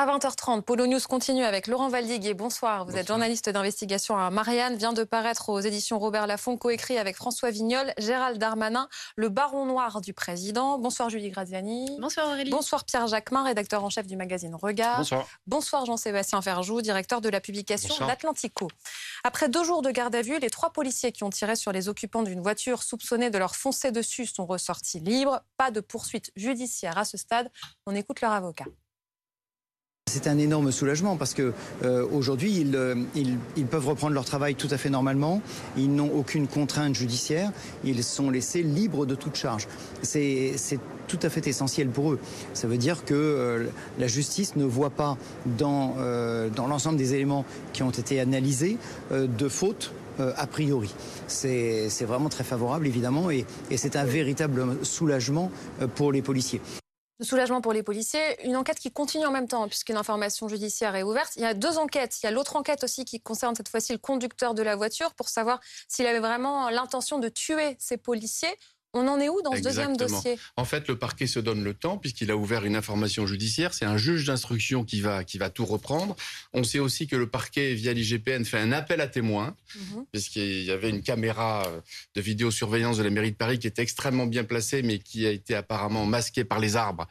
À 0.00 0.06
20h30, 0.06 0.62
Polo 0.62 0.86
News 0.86 1.00
continue 1.08 1.42
avec 1.42 1.66
Laurent 1.66 1.88
Valdiguier. 1.88 2.32
Bonsoir, 2.32 2.86
vous 2.86 2.96
êtes 2.96 3.08
journaliste 3.08 3.50
d'investigation 3.50 4.16
à 4.16 4.30
Marianne. 4.30 4.76
Vient 4.76 4.92
de 4.92 5.02
paraître 5.02 5.48
aux 5.48 5.58
éditions 5.58 5.98
Robert 5.98 6.28
Laffont, 6.28 6.56
coécrit 6.56 6.98
avec 6.98 7.16
François 7.16 7.50
Vignol, 7.50 7.92
Gérald 7.98 8.38
Darmanin, 8.38 8.88
le 9.16 9.28
baron 9.28 9.66
noir 9.66 10.00
du 10.00 10.12
président. 10.12 10.78
Bonsoir 10.78 11.10
Julie 11.10 11.30
Graziani. 11.30 11.98
Bonsoir 12.00 12.28
Aurélie. 12.28 12.48
Bonsoir 12.52 12.84
Pierre 12.84 13.08
Jacquemin, 13.08 13.42
rédacteur 13.42 13.82
en 13.82 13.90
chef 13.90 14.06
du 14.06 14.16
magazine 14.16 14.54
Regard. 14.54 14.98
Bonsoir. 14.98 15.26
Bonsoir 15.48 15.84
Jean-Sébastien 15.84 16.40
Ferjou, 16.42 16.80
directeur 16.80 17.20
de 17.20 17.28
la 17.28 17.40
publication 17.40 18.06
L'Atlantico. 18.06 18.68
Après 19.24 19.48
deux 19.48 19.64
jours 19.64 19.82
de 19.82 19.90
garde 19.90 20.14
à 20.14 20.22
vue, 20.22 20.38
les 20.38 20.50
trois 20.50 20.70
policiers 20.70 21.10
qui 21.10 21.24
ont 21.24 21.30
tiré 21.30 21.56
sur 21.56 21.72
les 21.72 21.88
occupants 21.88 22.22
d'une 22.22 22.40
voiture 22.40 22.84
soupçonnés 22.84 23.30
de 23.30 23.38
leur 23.38 23.56
foncer 23.56 23.90
dessus 23.90 24.26
sont 24.26 24.46
ressortis 24.46 25.00
libres. 25.00 25.40
Pas 25.56 25.72
de 25.72 25.80
poursuite 25.80 26.30
judiciaire 26.36 26.96
à 26.98 27.04
ce 27.04 27.16
stade. 27.16 27.50
On 27.84 27.96
écoute 27.96 28.20
leur 28.20 28.30
avocat. 28.30 28.66
C'est 30.08 30.26
un 30.26 30.38
énorme 30.38 30.72
soulagement 30.72 31.16
parce 31.16 31.34
que 31.34 31.52
euh, 31.84 32.06
aujourd'hui 32.10 32.66
euh, 32.74 32.94
ils, 33.14 33.66
peuvent 33.66 33.86
reprendre 33.86 34.14
leur 34.14 34.24
travail 34.24 34.54
tout 34.54 34.68
à 34.70 34.78
fait 34.78 34.88
normalement. 34.88 35.42
Ils 35.76 35.94
n'ont 35.94 36.10
aucune 36.10 36.46
contrainte 36.48 36.94
judiciaire. 36.94 37.52
Ils 37.84 38.02
sont 38.02 38.30
laissés 38.30 38.62
libres 38.62 39.04
de 39.04 39.14
toute 39.14 39.36
charge. 39.36 39.68
C'est 40.02 40.56
tout 41.08 41.18
à 41.22 41.28
fait 41.28 41.46
essentiel 41.46 41.88
pour 41.88 42.12
eux. 42.12 42.18
Ça 42.54 42.66
veut 42.68 42.78
dire 42.78 43.04
que 43.04 43.14
euh, 43.14 43.66
la 43.98 44.06
justice 44.06 44.56
ne 44.56 44.64
voit 44.64 44.90
pas 44.90 45.18
dans, 45.58 45.96
l'ensemble 46.56 46.96
des 46.96 47.12
éléments 47.12 47.44
qui 47.74 47.82
ont 47.82 47.90
été 47.90 48.18
analysés 48.18 48.78
de 49.10 49.48
faute 49.48 49.92
a 50.18 50.46
priori. 50.46 50.94
C'est 51.26 52.04
vraiment 52.06 52.30
très 52.30 52.44
favorable, 52.44 52.86
évidemment, 52.86 53.30
et 53.30 53.44
c'est 53.76 53.96
un 53.96 54.04
véritable 54.04 54.78
soulagement 54.82 55.50
pour 55.94 56.12
les 56.12 56.22
policiers 56.22 56.60
de 57.20 57.24
soulagement 57.24 57.60
pour 57.60 57.72
les 57.72 57.82
policiers. 57.82 58.46
Une 58.46 58.56
enquête 58.56 58.78
qui 58.78 58.92
continue 58.92 59.26
en 59.26 59.30
même 59.32 59.48
temps, 59.48 59.66
puisqu'une 59.68 59.96
information 59.96 60.48
judiciaire 60.48 60.94
est 60.94 61.02
ouverte. 61.02 61.32
Il 61.36 61.42
y 61.42 61.46
a 61.46 61.54
deux 61.54 61.78
enquêtes. 61.78 62.20
Il 62.22 62.26
y 62.26 62.28
a 62.28 62.32
l'autre 62.32 62.56
enquête 62.56 62.84
aussi 62.84 63.04
qui 63.04 63.20
concerne 63.20 63.54
cette 63.54 63.68
fois-ci 63.68 63.92
le 63.92 63.98
conducteur 63.98 64.54
de 64.54 64.62
la 64.62 64.76
voiture 64.76 65.14
pour 65.14 65.28
savoir 65.28 65.60
s'il 65.88 66.06
avait 66.06 66.20
vraiment 66.20 66.70
l'intention 66.70 67.18
de 67.18 67.28
tuer 67.28 67.76
ces 67.78 67.96
policiers 67.96 68.54
on 68.94 69.06
en 69.06 69.20
est 69.20 69.28
où 69.28 69.42
dans 69.42 69.54
ce 69.54 69.60
deuxième 69.60 69.96
dossier? 69.96 70.38
En 70.56 70.64
fait, 70.64 70.88
le 70.88 70.96
parquet 70.96 71.26
se 71.26 71.38
donne 71.38 71.62
le 71.62 71.74
temps 71.74 71.98
puisqu'il 71.98 72.30
a 72.30 72.36
ouvert 72.36 72.64
une 72.64 72.74
information 72.74 73.26
judiciaire. 73.26 73.74
C'est 73.74 73.84
un 73.84 73.98
juge 73.98 74.26
d'instruction 74.26 74.82
qui 74.82 75.02
va, 75.02 75.24
qui 75.24 75.36
va 75.36 75.50
tout 75.50 75.66
reprendre. 75.66 76.16
On 76.54 76.64
sait 76.64 76.78
aussi 76.78 77.06
que 77.06 77.14
le 77.14 77.28
parquet, 77.28 77.74
via 77.74 77.92
l'IGPN, 77.92 78.44
fait 78.44 78.58
un 78.58 78.72
appel 78.72 79.02
à 79.02 79.06
témoins 79.06 79.54
mhm. 79.74 80.04
puisqu'il 80.10 80.62
y 80.62 80.70
avait 80.70 80.88
une 80.88 81.02
caméra 81.02 81.66
euh, 81.66 81.80
de 82.14 82.20
vidéosurveillance 82.22 82.96
de 82.96 83.02
la 83.02 83.10
mairie 83.10 83.32
de 83.32 83.36
Paris 83.36 83.58
qui 83.58 83.66
était 83.66 83.82
extrêmement 83.82 84.26
bien 84.26 84.44
placée 84.44 84.82
mais 84.82 84.98
qui 84.98 85.26
a 85.26 85.30
été 85.30 85.54
apparemment 85.54 86.06
masquée 86.06 86.44
par 86.44 86.58
les 86.58 86.76
arbres. 86.76 87.06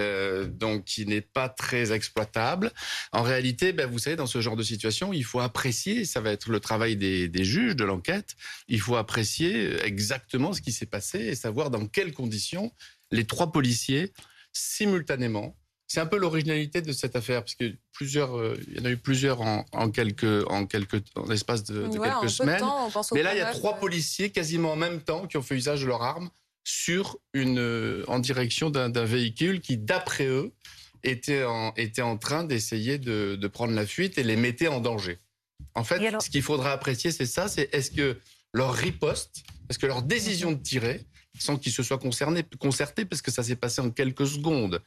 Euh, 0.00 0.46
donc 0.46 0.84
qui 0.84 1.06
n'est 1.06 1.20
pas 1.20 1.48
très 1.48 1.92
exploitable. 1.92 2.72
En 3.12 3.22
réalité, 3.22 3.72
ben, 3.72 3.88
vous 3.88 3.98
savez, 3.98 4.16
dans 4.16 4.26
ce 4.26 4.40
genre 4.40 4.56
de 4.56 4.62
situation, 4.62 5.12
il 5.12 5.24
faut 5.24 5.40
apprécier, 5.40 6.04
ça 6.04 6.20
va 6.20 6.32
être 6.32 6.50
le 6.50 6.60
travail 6.60 6.96
des, 6.96 7.28
des 7.28 7.44
juges 7.44 7.76
de 7.76 7.84
l'enquête, 7.84 8.34
il 8.68 8.80
faut 8.80 8.96
apprécier 8.96 9.82
exactement 9.84 10.52
ce 10.52 10.60
qui 10.60 10.72
s'est 10.72 10.84
passé 10.84 11.13
et 11.20 11.34
savoir 11.34 11.70
dans 11.70 11.86
quelles 11.86 12.12
conditions 12.12 12.72
les 13.10 13.26
trois 13.26 13.52
policiers, 13.52 14.12
simultanément, 14.52 15.56
c'est 15.86 16.00
un 16.00 16.06
peu 16.06 16.16
l'originalité 16.16 16.82
de 16.82 16.92
cette 16.92 17.14
affaire, 17.14 17.42
parce 17.42 17.54
que 17.54 17.72
plusieurs, 17.92 18.36
euh, 18.36 18.58
il 18.68 18.78
y 18.78 18.80
en 18.80 18.84
a 18.84 18.90
eu 18.90 18.96
plusieurs 18.96 19.40
en, 19.40 19.90
quelques, 19.90 20.48
en 20.50 20.66
quelques, 20.66 21.02
en 21.14 21.26
l'espace 21.26 21.62
de, 21.64 21.88
quelques 21.88 22.30
semaines. 22.30 22.64
Mais 23.12 23.22
là, 23.22 23.34
il 23.34 23.38
y 23.38 23.42
a 23.42 23.52
trois 23.52 23.78
policiers 23.78 24.30
quasiment 24.30 24.72
en 24.72 24.76
même 24.76 25.00
temps 25.00 25.26
qui 25.26 25.36
ont 25.36 25.42
fait 25.42 25.54
usage 25.54 25.82
de 25.82 25.86
leurs 25.86 26.02
armes 26.02 26.30
sur 26.64 27.18
une, 27.34 27.58
euh, 27.58 28.04
en 28.08 28.18
direction 28.18 28.70
d'un 28.70 29.04
véhicule 29.04 29.60
qui, 29.60 29.76
d'après 29.76 30.26
eux, 30.26 30.52
était 31.02 31.44
en, 31.44 31.74
était 31.76 32.02
en 32.02 32.16
train 32.16 32.44
d'essayer 32.44 32.98
de, 32.98 33.36
de, 33.36 33.46
prendre 33.46 33.74
la 33.74 33.86
fuite 33.86 34.16
et 34.16 34.22
les 34.22 34.36
mettait 34.36 34.68
en 34.68 34.80
danger. 34.80 35.18
En 35.74 35.84
fait, 35.84 36.20
ce 36.20 36.30
qu'il 36.30 36.42
faudra 36.42 36.72
apprécier, 36.72 37.12
c'est 37.12 37.26
ça, 37.26 37.46
c'est 37.46 37.72
est-ce 37.74 37.90
que 37.90 38.16
leur 38.54 38.72
riposte, 38.72 39.44
parce 39.68 39.76
que 39.76 39.86
leur 39.86 40.02
décision 40.02 40.52
de 40.52 40.62
tirer, 40.62 41.04
sans 41.38 41.56
qu'ils 41.56 41.72
se 41.72 41.82
soient 41.82 41.98
concernés, 41.98 42.44
concertés, 42.58 43.04
parce 43.04 43.22
que 43.22 43.30
ça 43.30 43.42
s'est 43.42 43.56
passé 43.56 43.80
en 43.80 43.90
quelques 43.90 44.26
secondes. 44.26 44.80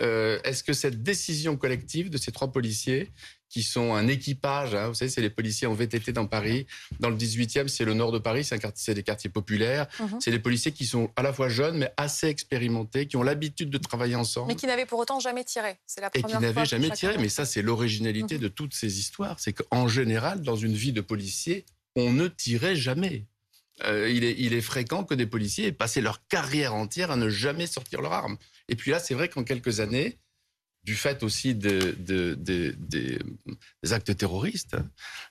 Euh, 0.00 0.38
est-ce 0.44 0.64
que 0.64 0.72
cette 0.72 1.02
décision 1.02 1.56
collective 1.56 2.10
de 2.10 2.18
ces 2.18 2.32
trois 2.32 2.50
policiers, 2.50 3.12
qui 3.52 3.62
sont 3.62 3.94
un 3.94 4.08
équipage, 4.08 4.74
hein, 4.74 4.88
vous 4.88 4.94
savez, 4.94 5.10
c'est 5.10 5.20
les 5.20 5.28
policiers 5.28 5.66
en 5.66 5.74
VTT 5.74 6.12
dans 6.12 6.26
Paris, 6.26 6.66
dans 7.00 7.10
le 7.10 7.16
18e, 7.16 7.68
c'est 7.68 7.84
le 7.84 7.92
nord 7.92 8.10
de 8.10 8.18
Paris, 8.18 8.48
c'est 8.74 8.94
des 8.94 9.02
quartiers 9.02 9.28
populaires, 9.28 9.88
mhm. 10.00 10.20
c'est 10.20 10.30
des 10.30 10.38
policiers 10.38 10.72
qui 10.72 10.86
sont 10.86 11.10
à 11.16 11.22
la 11.22 11.34
fois 11.34 11.50
jeunes, 11.50 11.76
mais 11.76 11.92
assez 11.98 12.28
expérimentés, 12.28 13.06
qui 13.06 13.18
ont 13.18 13.22
l'habitude 13.22 13.68
de 13.68 13.76
travailler 13.76 14.14
ensemble. 14.14 14.48
Mais 14.48 14.54
qui 14.54 14.66
n'avaient 14.66 14.86
pour 14.86 14.98
autant 14.98 15.20
jamais 15.20 15.44
tiré. 15.44 15.76
C'est 15.86 16.00
la 16.00 16.08
première 16.08 16.30
Et 16.30 16.32
qui 16.32 16.42
n'avaient 16.42 16.64
jamais 16.64 16.90
tiré, 16.92 17.18
mais 17.18 17.28
ça, 17.28 17.44
c'est 17.44 17.60
l'originalité 17.60 18.36
mhm. 18.36 18.40
de 18.40 18.48
toutes 18.48 18.72
ces 18.72 18.98
histoires. 18.98 19.38
C'est 19.38 19.52
qu'en 19.52 19.86
général, 19.86 20.40
dans 20.40 20.56
une 20.56 20.72
vie 20.72 20.92
de 20.92 21.02
policier, 21.02 21.66
on 21.94 22.10
ne 22.10 22.28
tirait 22.28 22.74
jamais. 22.74 23.26
Euh, 23.84 24.08
il, 24.10 24.52
est, 24.52 24.60
fréquent 24.60 25.02
que 25.02 25.14
des 25.14 25.26
policiers 25.26 25.68
aient 25.68 25.72
passé 25.72 26.00
leur 26.00 26.26
carrière 26.28 26.74
entière 26.74 27.10
à 27.10 27.16
ne 27.16 27.28
jamais 27.28 27.66
sortir 27.66 28.00
leur 28.02 28.12
arme. 28.12 28.36
Et 28.68 28.76
puis 28.76 28.90
là, 28.90 29.00
c'est 29.00 29.14
vrai 29.14 29.28
qu'en 29.28 29.44
quelques 29.44 29.80
années, 29.80 30.18
du 30.84 30.94
fait 30.94 31.22
aussi 31.22 31.54
des 31.54 31.94
actes 33.90 34.16
terroristes, 34.16 34.76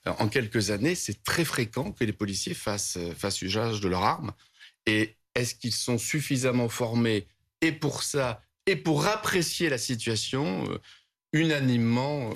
en 0.05 0.27
quelques 0.27 0.71
années, 0.71 0.95
c'est 0.95 1.23
très 1.23 1.45
fréquent 1.45 1.91
que 1.91 2.03
les 2.03 2.13
policiers 2.13 2.53
fassent, 2.53 2.97
usage 3.41 3.81
de 3.81 3.87
leur 3.87 4.03
arme. 4.03 4.33
Et 4.85 5.15
est-ce 5.35 5.55
qu'ils 5.55 5.73
sont 5.73 5.97
suffisamment 5.97 6.69
formés 6.69 7.27
et 7.61 7.71
pour 7.71 8.03
ça 8.03 8.41
et 8.65 8.75
pour 8.75 9.07
apprécier 9.07 9.69
la 9.69 9.77
situation 9.77 10.69
euh, 10.69 10.77
unanimement, 11.33 12.31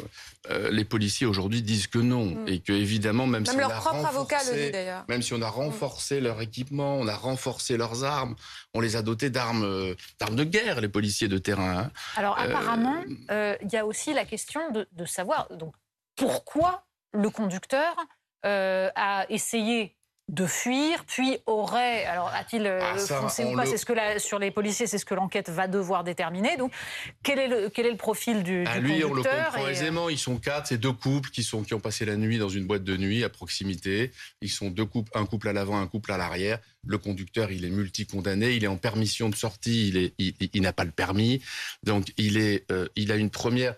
euh, 0.49 0.69
les 0.71 0.85
policiers 0.85 1.27
aujourd'hui 1.27 1.61
disent 1.61 1.87
que 1.87 1.99
non 1.99 2.25
mm. 2.25 2.47
et 2.47 2.59
que 2.59 2.71
évidemment 2.71 3.27
même, 3.27 3.45
si 3.45 3.55
leur 3.57 3.69
on 3.69 3.73
a 3.73 3.79
propre 3.79 4.05
avocat 4.05 4.37
le 4.51 4.71
dit 4.71 4.77
Même 5.09 5.21
si 5.21 5.33
on 5.33 5.41
a 5.41 5.49
renforcé 5.49 6.21
leur 6.21 6.41
équipement, 6.41 6.97
on 6.97 7.07
a 7.07 7.15
renforcé 7.15 7.77
leurs 7.77 8.03
armes, 8.03 8.35
on 8.73 8.79
les 8.79 8.95
a 8.95 9.01
dotés 9.01 9.29
d'armes 9.29 9.63
euh, 9.63 9.95
d'armes 10.19 10.35
de 10.35 10.43
guerre 10.43 10.81
les 10.81 10.89
policiers 10.89 11.27
de 11.27 11.37
terrain. 11.37 11.79
Hein. 11.79 11.91
Alors 12.15 12.37
euh, 12.39 12.43
apparemment, 12.43 13.03
il 13.29 13.69
y 13.71 13.77
a 13.77 13.85
aussi 13.85 14.13
la 14.13 14.25
question 14.25 14.71
de, 14.71 14.87
de 14.91 15.05
savoir 15.05 15.47
donc 15.55 15.73
pourquoi 16.15 16.85
le 17.11 17.29
conducteur 17.29 17.95
a 18.43 19.25
essayé 19.29 19.94
de 20.27 20.47
fuir, 20.47 21.05
puis 21.05 21.37
aurait, 21.45 22.05
alors 22.05 22.29
a-t-il 22.29 22.65
euh, 22.65 22.79
ah, 22.81 22.97
foncé 22.97 23.45
ou 23.45 23.55
pas 23.55 23.67
C'est 23.67 23.77
ce 23.77 23.85
que 23.85 23.93
sur 24.17 24.39
les 24.39 24.49
policiers, 24.49 24.87
c'est 24.87 24.97
ce 24.97 25.05
que 25.05 25.13
l'enquête 25.13 25.49
va 25.49 25.67
devoir 25.67 26.03
déterminer. 26.03 26.57
Donc, 26.57 26.73
quel 27.21 27.37
est 27.37 27.47
le, 27.47 27.69
quel 27.69 27.85
est 27.85 27.91
le 27.91 27.97
profil 27.97 28.41
du, 28.41 28.63
ah, 28.65 28.79
du 28.79 28.87
lui, 28.87 29.05
on 29.05 29.13
le 29.13 29.21
comprend 29.21 29.67
aisément. 29.67 30.09
Ils 30.09 30.17
sont 30.17 30.37
quatre, 30.37 30.67
c'est 30.67 30.79
deux 30.79 30.93
couples 30.93 31.29
qui 31.29 31.43
sont 31.43 31.63
qui 31.63 31.75
ont 31.75 31.79
passé 31.79 32.05
la 32.05 32.15
nuit 32.15 32.39
dans 32.39 32.49
une 32.49 32.65
boîte 32.65 32.83
de 32.83 32.97
nuit 32.97 33.23
à 33.23 33.29
proximité. 33.29 34.11
Ils 34.41 34.49
sont 34.49 34.71
deux 34.71 34.85
couples, 34.85 35.11
un 35.13 35.27
couple 35.27 35.47
à 35.47 35.53
l'avant, 35.53 35.79
un 35.79 35.87
couple 35.87 36.11
à 36.11 36.17
l'arrière. 36.17 36.57
Le 36.87 36.97
conducteur, 36.97 37.51
il 37.51 37.63
est 37.63 37.69
multi-condamné, 37.69 38.53
il 38.53 38.63
est 38.63 38.67
en 38.67 38.77
permission 38.77 39.29
de 39.29 39.35
sortie, 39.35 39.89
il 39.89 39.97
est, 39.97 40.13
il, 40.17 40.61
n'a 40.61 40.73
pas 40.73 40.85
le 40.85 40.91
permis, 40.91 41.41
donc 41.83 42.11
il 42.17 42.37
est, 42.37 42.69
euh, 42.71 42.87
il 42.95 43.11
a 43.11 43.15
une 43.15 43.29
première. 43.29 43.75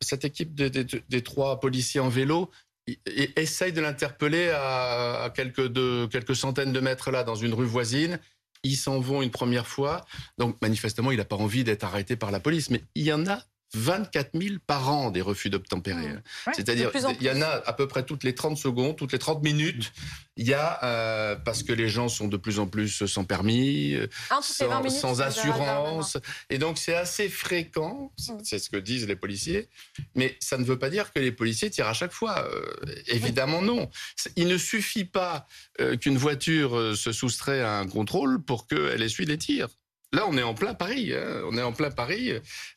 Cette 0.00 0.24
équipe 0.24 0.54
des 0.54 1.22
trois 1.22 1.58
policiers 1.58 2.00
en 2.00 2.08
vélo, 2.08 2.50
et 2.86 3.40
essaye 3.40 3.72
de 3.72 3.80
l'interpeller 3.80 4.50
à, 4.50 5.32
quelques, 5.34 5.72
quelques 6.10 6.36
centaines 6.36 6.72
de 6.72 6.80
mètres 6.80 7.10
là, 7.10 7.24
dans 7.24 7.36
une 7.36 7.54
rue 7.54 7.66
voisine. 7.66 8.18
Ils 8.64 8.76
s'en 8.76 9.00
vont 9.00 9.22
une 9.22 9.30
première 9.30 9.66
fois. 9.66 10.04
Donc, 10.38 10.56
manifestement, 10.62 11.10
il 11.10 11.18
n'a 11.18 11.24
pas 11.24 11.36
envie 11.36 11.64
d'être 11.64 11.84
arrêté 11.84 12.16
par 12.16 12.30
la 12.30 12.40
police. 12.40 12.70
Mais 12.70 12.84
il 12.94 13.04
y 13.04 13.12
en 13.12 13.26
a 13.26 13.42
24 13.74 14.30
000 14.40 14.56
par 14.66 14.90
an 14.90 15.10
des 15.10 15.22
refus 15.22 15.50
d'obtempérer. 15.50 16.08
Mmh. 16.08 16.52
C'est-à-dire, 16.54 16.90
il 17.20 17.26
y 17.26 17.30
en 17.30 17.40
a 17.40 17.62
à 17.66 17.72
peu 17.72 17.88
près 17.88 18.04
toutes 18.04 18.24
les 18.24 18.34
30 18.34 18.56
secondes, 18.56 18.96
toutes 18.96 19.12
les 19.12 19.18
30 19.18 19.42
minutes. 19.42 19.92
Il 20.36 20.46
y 20.46 20.54
a, 20.54 20.82
euh, 20.82 21.36
parce 21.36 21.62
que 21.62 21.72
les 21.72 21.88
gens 21.88 22.08
sont 22.08 22.28
de 22.28 22.36
plus 22.36 22.58
en 22.58 22.66
plus 22.66 23.06
sans 23.06 23.24
permis, 23.24 23.96
sans, 24.40 25.20
assurance. 25.20 26.18
Et 26.50 26.58
donc, 26.58 26.78
c'est 26.78 26.94
assez 26.94 27.28
fréquent, 27.28 28.12
mmh. 28.18 28.32
c'est 28.42 28.58
ce 28.58 28.70
que 28.70 28.76
disent 28.76 29.06
les 29.06 29.16
policiers. 29.16 29.68
Mais 30.14 30.36
ça 30.40 30.58
ne 30.58 30.64
veut 30.64 30.78
pas 30.78 30.90
dire 30.90 31.12
que 31.12 31.20
les 31.20 31.32
policiers 31.32 31.70
tirent 31.70 31.88
à 31.88 31.94
chaque 31.94 32.12
fois. 32.12 32.48
Euh, 32.48 32.72
évidemment, 33.08 33.62
non. 33.62 33.90
Il 34.36 34.48
ne 34.48 34.58
suffit 34.58 35.04
pas 35.04 35.46
euh, 35.80 35.96
qu'une 35.96 36.18
voiture 36.18 36.96
se 36.96 37.12
soustrait 37.12 37.62
à 37.62 37.78
un 37.78 37.86
contrôle 37.86 38.42
pour 38.42 38.66
qu'elle 38.66 39.02
essuie 39.02 39.26
les 39.26 39.38
tirs. 39.38 39.68
Là, 40.12 40.26
on 40.28 40.36
est 40.36 40.42
en 40.42 40.54
plein 40.54 40.74
Paris. 40.74 41.12
Hein. 41.14 41.42
On 41.50 41.56
est 41.56 41.62
en 41.62 41.72
plein 41.72 41.90
Paris 41.90 42.32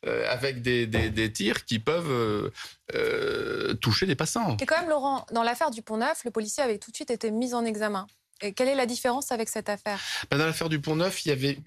euh, 0.05 0.31
avec 0.31 0.61
des, 0.61 1.33
tirs 1.33 1.65
qui 1.65 1.79
peuvent 1.79 2.09
euh, 2.09 2.49
euh, 2.93 3.73
toucher 3.75 4.05
des 4.05 4.15
passants. 4.15 4.55
Et 4.61 4.65
quand 4.65 4.79
même, 4.79 4.89
Laurent, 4.89 5.25
dans 5.33 5.43
l'affaire 5.43 5.69
du 5.69 5.81
Pont-Neuf, 5.81 6.23
le 6.23 6.31
policier 6.31 6.63
avait 6.63 6.77
tout 6.77 6.91
de 6.91 6.95
suite 6.95 7.11
été 7.11 7.31
mis 7.31 7.53
en 7.53 7.65
examen. 7.65 8.07
Et 8.41 8.53
quelle 8.53 8.69
est 8.69 8.75
la 8.75 8.85
différence 8.85 9.31
avec 9.31 9.49
cette 9.49 9.67
affaire? 9.67 9.99
Ben, 10.31 10.37
Dans 10.37 10.45
l'affaire 10.45 10.69
du 10.69 10.79
Pont-Neuf, 10.79 11.25
il 11.25 11.29
y 11.29 11.31
avait 11.31 11.57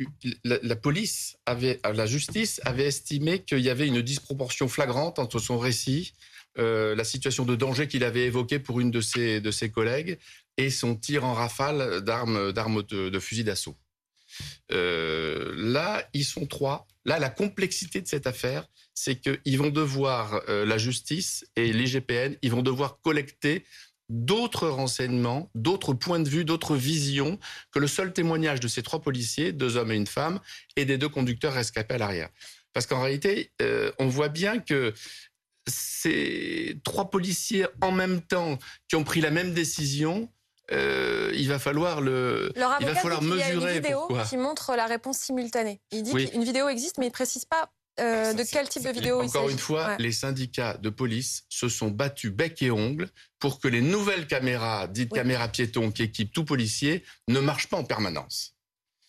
la, 0.45 0.77
police, 0.77 1.37
avait, 1.45 1.81
la 1.85 2.07
justice 2.07 2.61
avait 2.65 2.87
estimé 2.87 3.41
qu'il 3.41 3.61
y 3.61 3.71
avait 3.71 3.87
une 3.87 4.01
disproportion 4.01 4.69
flagrante 4.69 5.19
entre 5.19 5.39
son 5.39 5.59
récit, 5.59 6.13
la 6.57 7.05
situation 7.05 7.45
de 7.45 7.57
danger 7.57 7.89
qu'il 7.89 8.05
avait 8.05 8.27
évoquée 8.27 8.59
pour 8.59 8.81
une 8.81 8.91
de 8.91 9.01
ses, 9.01 9.41
de 9.41 9.51
ses 9.51 9.71
collègues, 9.71 10.19
et 10.59 10.71
son 10.71 10.95
tir 10.95 11.25
en 11.25 11.33
rafale 11.33 12.03
d'armes 12.03 12.83
de, 12.83 13.09
de 13.09 13.19
fusil 13.19 13.45
d'assaut. 13.45 13.77
Euh, 14.73 15.53
là, 15.57 16.09
ils 16.13 16.25
sont 16.25 16.47
trois. 16.47 16.87
Là, 17.05 17.19
la 17.19 17.31
complexité 17.31 18.01
de 18.01 18.09
cette 18.09 18.27
affaire, 18.27 18.67
c'est 18.95 19.17
qu'ils 19.17 19.59
vont 19.59 19.71
devoir, 19.71 20.43
euh, 20.49 20.65
la 20.65 20.79
justice 20.79 21.47
et 21.57 21.73
l'IGPN, 21.73 22.37
ils 22.43 22.51
vont 22.51 22.63
devoir 22.63 23.01
collecter 23.01 23.65
d'autres 24.09 24.69
renseignements, 24.69 25.51
d'autres 25.55 25.93
points 25.93 26.21
de 26.21 26.29
vue, 26.29 26.45
d'autres 26.45 26.77
visions 26.77 27.39
que 27.71 27.79
le 27.79 27.87
seul 27.87 28.13
témoignage 28.13 28.61
de 28.61 28.69
ces 28.69 28.83
trois 28.83 29.01
policiers, 29.01 29.53
deux 29.53 29.77
hommes 29.77 29.93
et 29.93 29.97
une 29.97 30.07
femme, 30.07 30.41
et 30.77 30.85
des 30.85 30.99
deux 30.99 31.09
conducteurs 31.09 31.53
rescapés 31.53 31.95
à 31.95 31.99
l'arrière. 31.99 32.31
Parce 32.73 32.87
qu'en 32.87 33.03
réalité, 33.03 33.53
euh, 33.61 33.93
on 33.99 34.09
voit 34.09 34.29
bien 34.29 34.59
que 34.59 34.95
ces 35.67 36.81
trois 36.85 37.11
policiers 37.11 37.67
en 37.83 37.93
même 37.93 38.23
temps 38.23 38.59
qui 38.89 38.97
ont 38.97 39.05
pris 39.05 39.21
la 39.21 39.31
même 39.31 39.53
décision, 39.53 40.31
euh, 40.73 41.31
il 41.35 41.49
va 41.49 41.59
falloir 41.59 42.01
le, 42.01 42.53
Leur 42.57 42.77
il 42.81 42.87
va 42.87 42.95
falloir 42.95 43.21
dit 43.21 43.29
qu'il 43.29 43.39
y 43.39 43.43
a 43.43 43.47
mesurer 43.55 43.77
une 43.77 43.83
vidéo 43.83 43.99
pourquoi. 44.07 44.25
qui 44.25 44.37
montre 44.37 44.75
la 44.77 44.87
réponse 44.87 45.19
simultanée. 45.19 45.81
Il 45.93 46.03
dit 46.03 46.13
Oui. 46.13 46.31
qu'une 46.31 46.45
vidéo 46.45 46.69
existe, 46.69 46.99
mais 46.99 47.07
il 47.07 47.11
précise 47.13 47.45
pas 47.45 47.71
euh, 48.01 48.27
Ça, 48.27 48.35
de 48.35 48.43
quel 48.45 48.69
type 48.69 48.85
de 48.85 48.91
vidéo 48.91 49.23
il 49.23 49.27
Encore 49.29 49.43
s'agit. 49.45 49.55
une 49.55 49.59
fois, 49.59 49.87
Ouais. 49.89 49.97
les 49.99 50.13
syndicats 50.13 50.75
de 50.77 50.89
police 50.91 51.45
se 51.49 51.69
sont 51.69 51.89
battus 51.89 52.31
bec 52.31 52.63
et 52.63 52.71
ongle 52.71 53.09
pour 53.41 53.59
que 53.61 53.67
les 53.67 53.81
nouvelles 53.81 54.27
caméras, 54.27 54.87
dites 54.89 55.09
Oui. 55.13 55.19
caméras 55.19 55.49
piétons 55.49 55.91
qui 55.91 56.03
équipent 56.05 56.33
tout 56.33 56.45
policier, 56.45 57.03
ne 57.29 57.41
marchent 57.41 57.69
pas 57.69 57.77
en 57.79 57.85
permanence. 57.85 58.55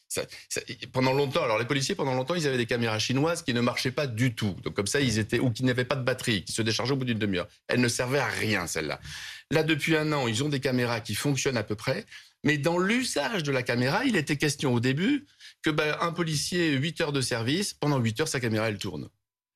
Ça- 0.10 0.26
ça- 0.50 0.62
pendant 0.92 1.14
longtemps, 1.14 1.44
alors 1.44 1.60
les 1.60 1.66
policiers, 1.66 1.94
pendant 1.94 2.16
longtemps, 2.16 2.34
ils 2.34 2.48
avaient 2.48 2.58
des 2.58 2.66
caméras 2.66 2.98
chinoises 2.98 3.44
qui 3.44 3.54
ne 3.54 3.62
marchaient 3.62 3.92
pas 3.92 4.08
du 4.08 4.34
tout. 4.34 4.56
Donc 4.64 4.74
comme 4.74 4.88
ça, 4.88 5.00
ils 5.00 5.20
étaient 5.20 5.40
ou 5.40 5.52
qui 5.52 5.64
n'avaient 5.64 5.86
pas 5.86 5.96
de 5.96 6.04
batterie, 6.04 6.44
qui 6.44 6.52
se 6.52 6.64
déchargeaient 6.64 6.94
au 6.94 6.98
bout 6.98 7.06
d'une 7.06 7.20
demi-heure. 7.20 7.48
Elles 7.68 7.80
ne 7.80 7.88
servaient 7.88 8.20
à 8.20 8.26
rien 8.28 8.66
celles-là. 8.66 9.00
Là, 9.52 9.62
depuis 9.64 9.96
un 9.96 10.12
an, 10.12 10.28
ils 10.28 10.44
ont 10.44 10.50
des 10.50 10.60
caméras 10.60 11.00
qui 11.00 11.14
fonctionnent 11.14 11.58
à 11.58 11.64
peu 11.64 11.76
près, 11.76 12.06
mais 12.44 12.58
dans 12.58 12.80
l'usage 12.80 13.44
de 13.44 13.52
la 13.52 13.62
caméra, 13.62 14.04
il 14.06 14.16
était 14.16 14.38
question 14.38 14.74
au 14.74 14.80
début 14.80 15.28
que 15.62 15.70
ben, 15.70 15.96
un 16.02 16.12
policier 16.12 16.72
8 16.72 17.02
heures 17.02 17.12
de 17.14 17.22
service, 17.22 17.74
pendant 17.76 18.00
8 18.00 18.22
heures, 18.22 18.28
sa 18.28 18.40
caméra 18.40 18.68
elle 18.68 18.78
tourne. 18.80 19.10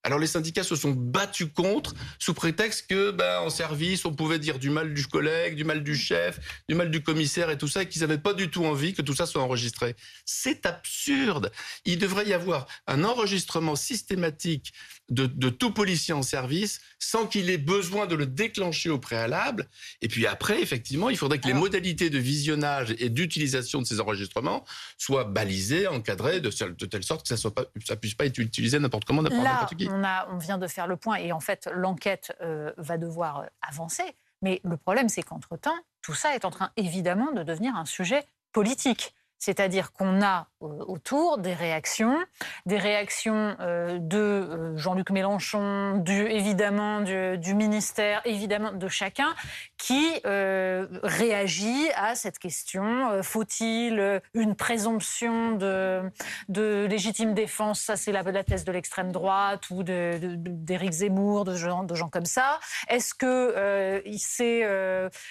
Alors 0.03 0.19
les 0.19 0.27
syndicats 0.27 0.63
se 0.63 0.75
sont 0.75 0.91
battus 0.91 1.47
contre 1.53 1.93
sous 2.19 2.33
prétexte 2.33 2.87
que 2.89 3.11
ben, 3.11 3.39
en 3.39 3.49
service 3.49 4.03
on 4.03 4.13
pouvait 4.13 4.39
dire 4.39 4.59
du 4.59 4.69
mal 4.69 4.93
du 4.93 5.07
collègue, 5.07 5.55
du 5.55 5.63
mal 5.63 5.81
du 5.81 5.95
chef, 5.95 6.39
du 6.67 6.75
mal 6.75 6.91
du 6.91 7.01
commissaire 7.01 7.49
et 7.49 7.57
tout 7.57 7.69
ça 7.69 7.83
et 7.83 7.87
qu'ils 7.87 8.01
n'avaient 8.01 8.17
pas 8.17 8.33
du 8.33 8.49
tout 8.49 8.65
envie 8.65 8.93
que 8.93 9.01
tout 9.01 9.15
ça 9.15 9.25
soit 9.25 9.41
enregistré. 9.41 9.95
C'est 10.25 10.65
absurde. 10.65 11.51
Il 11.85 11.97
devrait 11.97 12.27
y 12.27 12.33
avoir 12.33 12.67
un 12.85 13.03
enregistrement 13.05 13.75
systématique 13.75 14.73
de, 15.13 15.25
de 15.25 15.49
tout 15.49 15.71
policier 15.71 16.13
en 16.13 16.21
service 16.23 16.81
sans 16.99 17.27
qu'il 17.27 17.49
ait 17.49 17.57
besoin 17.57 18.07
de 18.07 18.15
le 18.15 18.25
déclencher 18.25 18.89
au 18.89 18.99
préalable. 18.99 19.67
Et 20.01 20.07
puis 20.07 20.25
après, 20.25 20.61
effectivement, 20.61 21.09
il 21.09 21.17
faudrait 21.17 21.39
que 21.39 21.47
les 21.47 21.53
modalités 21.53 22.09
de 22.09 22.17
visionnage 22.17 22.95
et 22.99 23.09
d'utilisation 23.09 23.81
de 23.81 23.85
ces 23.85 23.99
enregistrements 23.99 24.65
soient 24.97 25.25
balisées, 25.25 25.87
encadrées 25.87 26.39
de, 26.39 26.49
telle 26.49 27.03
sorte 27.03 27.27
que 27.27 27.35
ça 27.35 27.49
ça 27.85 27.95
puisse 27.95 28.15
pas 28.15 28.25
être 28.25 28.37
utilisé 28.37 28.79
n'importe 28.79 29.05
comment, 29.05 29.21
n'importe 29.21 29.75
qui. 29.75 29.87
on, 29.89 30.03
a, 30.03 30.27
on 30.31 30.37
vient 30.37 30.57
de 30.57 30.67
faire 30.67 30.87
le 30.87 30.97
point 30.97 31.15
et 31.15 31.31
en 31.31 31.39
fait, 31.39 31.69
l'enquête 31.73 32.33
euh, 32.41 32.71
va 32.77 32.97
devoir 32.97 33.39
euh, 33.39 33.45
avancer. 33.61 34.03
Mais 34.41 34.59
le 34.63 34.77
problème, 34.77 35.09
c'est 35.09 35.23
qu'entre-temps, 35.23 35.77
tout 36.01 36.13
ça 36.13 36.35
est 36.35 36.45
en 36.45 36.51
train 36.51 36.71
évidemment 36.75 37.31
de 37.31 37.43
devenir 37.43 37.75
un 37.75 37.85
sujet 37.85 38.23
politique. 38.51 39.13
C'est-à-dire 39.43 39.91
qu'on 39.91 40.21
a 40.21 40.47
euh, 40.61 40.85
autour 40.87 41.37
des 41.37 41.53
réactions, 41.53 42.17
des 42.65 42.77
réactions 42.77 43.57
euh, 43.59 43.99
de 43.99 44.17
euh, 44.17 44.77
Jean-Luc 44.77 45.09
Mélenchon, 45.09 45.97
du, 45.97 46.13
évidemment 46.13 47.01
du, 47.01 47.53
ministère, 47.53 48.21
évidemment 48.23 48.71
de 48.71 48.87
chacun, 48.87 49.35
qui 49.77 50.21
réagit 50.23 51.89
à 51.95 52.15
cette 52.15 52.39
question. 52.39 53.21
Faut-il 53.21 54.21
une 54.33 54.55
présomption 54.55 55.55
de, 55.55 56.85
légitime 56.87 57.33
défense? 57.33 57.81
Ça, 57.81 57.97
c'est 57.97 58.11
la, 58.11 58.23
thèse 58.43 58.63
de 58.63 58.71
l'extrême 58.71 59.11
droite 59.11 59.69
ou 59.69 59.83
d'Éric 59.83 60.91
Zemmour, 60.91 61.43
de 61.43 61.55
gens, 61.55 62.09
comme 62.09 62.25
ça. 62.25 62.59
Est-ce 62.87 63.13
que 63.13 64.01
c'est 64.17 64.63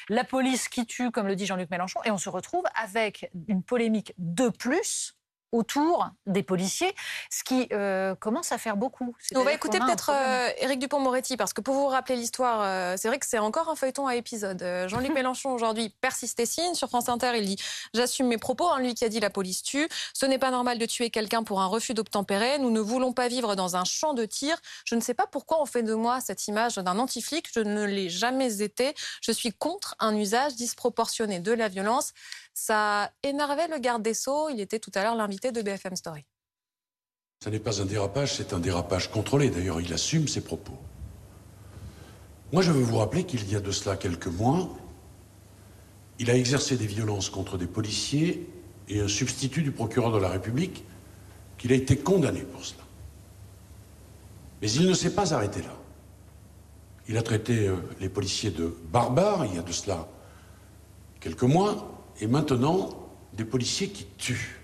la 0.09 0.25
police 0.25 0.69
qui 0.69 0.87
tue, 0.87 1.11
comme 1.11 1.26
le 1.26 1.35
dit 1.35 1.47
Jean-Luc 1.47 1.70
Mélenchon? 1.70 2.00
Et 2.05 2.11
on 2.11 2.19
se 2.19 2.29
retrouve 2.29 2.64
avec 2.76 3.31
une 3.49 3.62
polémique 3.62 4.01
de 4.19 4.49
plus 4.49 5.14
autour 5.52 6.08
des 6.26 6.43
policiers, 6.43 6.94
ce 7.31 7.44
qui 7.44 7.69
euh, 7.72 8.14
commence 8.14 8.52
à 8.52 8.58
faire 8.58 8.76
beaucoup. 8.76 9.14
On 9.34 9.44
va 9.44 9.52
écouter 9.52 9.78
peut-être 9.78 10.10
euh, 10.12 10.49
Éric 10.58 10.78
Dupont-Moretti, 10.78 11.37
parce 11.37 11.52
que 11.52 11.60
pour 11.60 11.75
vous 11.75 11.87
rappeler 11.87 12.16
l'histoire, 12.16 12.62
euh, 12.62 12.94
c'est 12.96 13.08
vrai 13.08 13.19
que 13.19 13.26
c'est 13.26 13.38
encore 13.38 13.69
un 13.69 13.76
feuilleton 13.76 14.06
à 14.06 14.16
épisode. 14.16 14.62
Euh, 14.62 14.88
Jean-Luc 14.88 15.12
Mélenchon, 15.14 15.50
aujourd'hui, 15.52 15.90
persiste 16.00 16.40
et 16.40 16.46
signe. 16.46 16.75
Sur 16.75 16.88
France 16.88 17.10
Inter, 17.10 17.32
il 17.37 17.44
dit 17.44 17.56
«J'assume 17.94 18.28
mes 18.28 18.38
propos, 18.38 18.66
hein, 18.66 18.81
lui 18.81 18.94
qui 18.94 19.04
a 19.04 19.10
dit 19.10 19.20
la 19.20 19.28
police 19.28 19.62
tue. 19.62 19.87
Ce 20.14 20.25
n'est 20.25 20.38
pas 20.38 20.50
normal 20.50 20.78
de 20.78 20.87
tuer 20.87 21.10
quelqu'un 21.10 21.43
pour 21.43 21.60
un 21.60 21.66
refus 21.66 21.93
d'obtempérer. 21.93 22.58
Nous 22.58 22.70
ne 22.70 22.81
voulons 22.81 23.12
pas 23.12 23.28
vivre 23.28 23.54
dans 23.54 23.76
un 23.76 23.84
champ 23.84 24.14
de 24.14 24.25
tir. 24.25 24.56
Je 24.87 24.94
ne 24.94 25.00
sais 25.00 25.14
pas 25.14 25.26
pourquoi 25.26 25.60
on 25.60 25.66
fait 25.66 25.82
de 25.82 25.94
moi 25.94 26.20
cette 26.22 26.49
image 26.49 26.76
d'un 26.76 26.99
anti-flic. 26.99 27.49
Je 27.54 27.60
ne 27.60 27.84
l'ai 27.84 28.08
jamais 28.08 28.62
été. 28.62 28.94
Je 29.20 29.32
suis 29.32 29.52
contre 29.52 29.96
un 29.99 30.16
usage 30.16 30.54
disproportionné 30.54 31.40
de 31.40 31.52
la 31.52 31.69
violence.» 31.69 32.12
Ça 32.54 33.10
énervait 33.22 33.69
le 33.69 33.78
garde 33.78 34.02
des 34.02 34.14
Sceaux. 34.14 34.49
Il 34.50 34.60
était 34.60 34.78
tout 34.78 34.90
à 34.94 35.02
l'heure 35.02 35.14
l'invité 35.14 35.52
de 35.52 35.62
BFM 35.62 35.96
Story. 35.96 36.26
Ce 37.43 37.50
n'est 37.50 37.58
pas 37.58 37.82
un 37.82 37.87
dérapage, 37.87 38.37
c'est 38.37 38.52
un 38.52 38.60
dérapage 38.60 39.10
contrôlé. 39.10 39.50
D'ailleurs, 39.50 39.81
il 39.81 39.93
assume 39.93 40.28
ses 40.28 40.43
propos. 40.43 40.78
Moi, 42.52 42.62
je 42.62 42.70
veux 42.70 42.82
vous 42.82 42.99
rappeler 42.99 43.25
qu'il 43.25 43.50
y 43.50 43.56
a 43.56 43.60
de 43.60 43.70
cela 43.70 43.96
quelques 43.96 44.28
mois, 44.28 44.69
il 46.19 46.31
a 46.31 46.37
exercé 46.37 46.76
des 46.76 46.87
violences 46.87 47.31
contre 47.31 47.58
des 47.58 47.66
policiers 47.66 48.49
et 48.88 49.00
un 49.00 49.08
substitut 49.08 49.62
du 49.62 49.72
procureur 49.72 50.12
de 50.12 50.19
la 50.19 50.28
République, 50.28 50.84
qu'il 51.58 51.72
a 51.72 51.75
été 51.75 51.96
condamné 51.96 52.43
pour 52.43 52.64
cela. 52.64 52.82
Mais 54.60 54.70
il 54.70 54.87
ne 54.87 54.94
s'est 54.94 55.14
pas 55.14 55.34
arrêté 55.34 55.62
là. 55.62 55.76
Il 57.08 57.16
a 57.16 57.22
traité 57.22 57.66
euh, 57.66 57.76
les 58.00 58.08
policiers 58.08 58.50
de 58.50 58.76
barbares, 58.93 59.46
il 59.46 59.56
y 59.56 59.58
a 59.58 59.62
de 59.62 59.72
cela 59.72 60.06
quelques 61.19 61.43
mois, 61.43 61.92
et 62.20 62.26
maintenant 62.26 62.91
des 63.32 63.44
policiers 63.44 63.88
qui 63.88 64.06
tuent. 64.19 64.61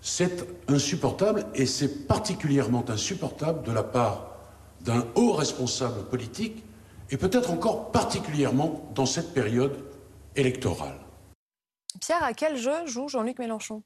C'est 0.00 0.46
insupportable 0.68 1.46
et 1.54 1.66
c'est 1.66 2.06
particulièrement 2.06 2.84
insupportable 2.88 3.62
de 3.62 3.72
la 3.72 3.82
part 3.82 4.36
d'un 4.82 5.06
haut 5.14 5.32
responsable 5.32 6.04
politique 6.04 6.62
et 7.10 7.16
peut-être 7.16 7.50
encore 7.50 7.90
particulièrement 7.90 8.90
dans 8.94 9.06
cette 9.06 9.32
période 9.32 9.84
électorale. 10.36 10.98
Pierre, 12.00 12.22
à 12.22 12.34
quel 12.34 12.56
jeu 12.56 12.86
joue 12.86 13.08
Jean-Luc 13.08 13.38
Mélenchon? 13.38 13.82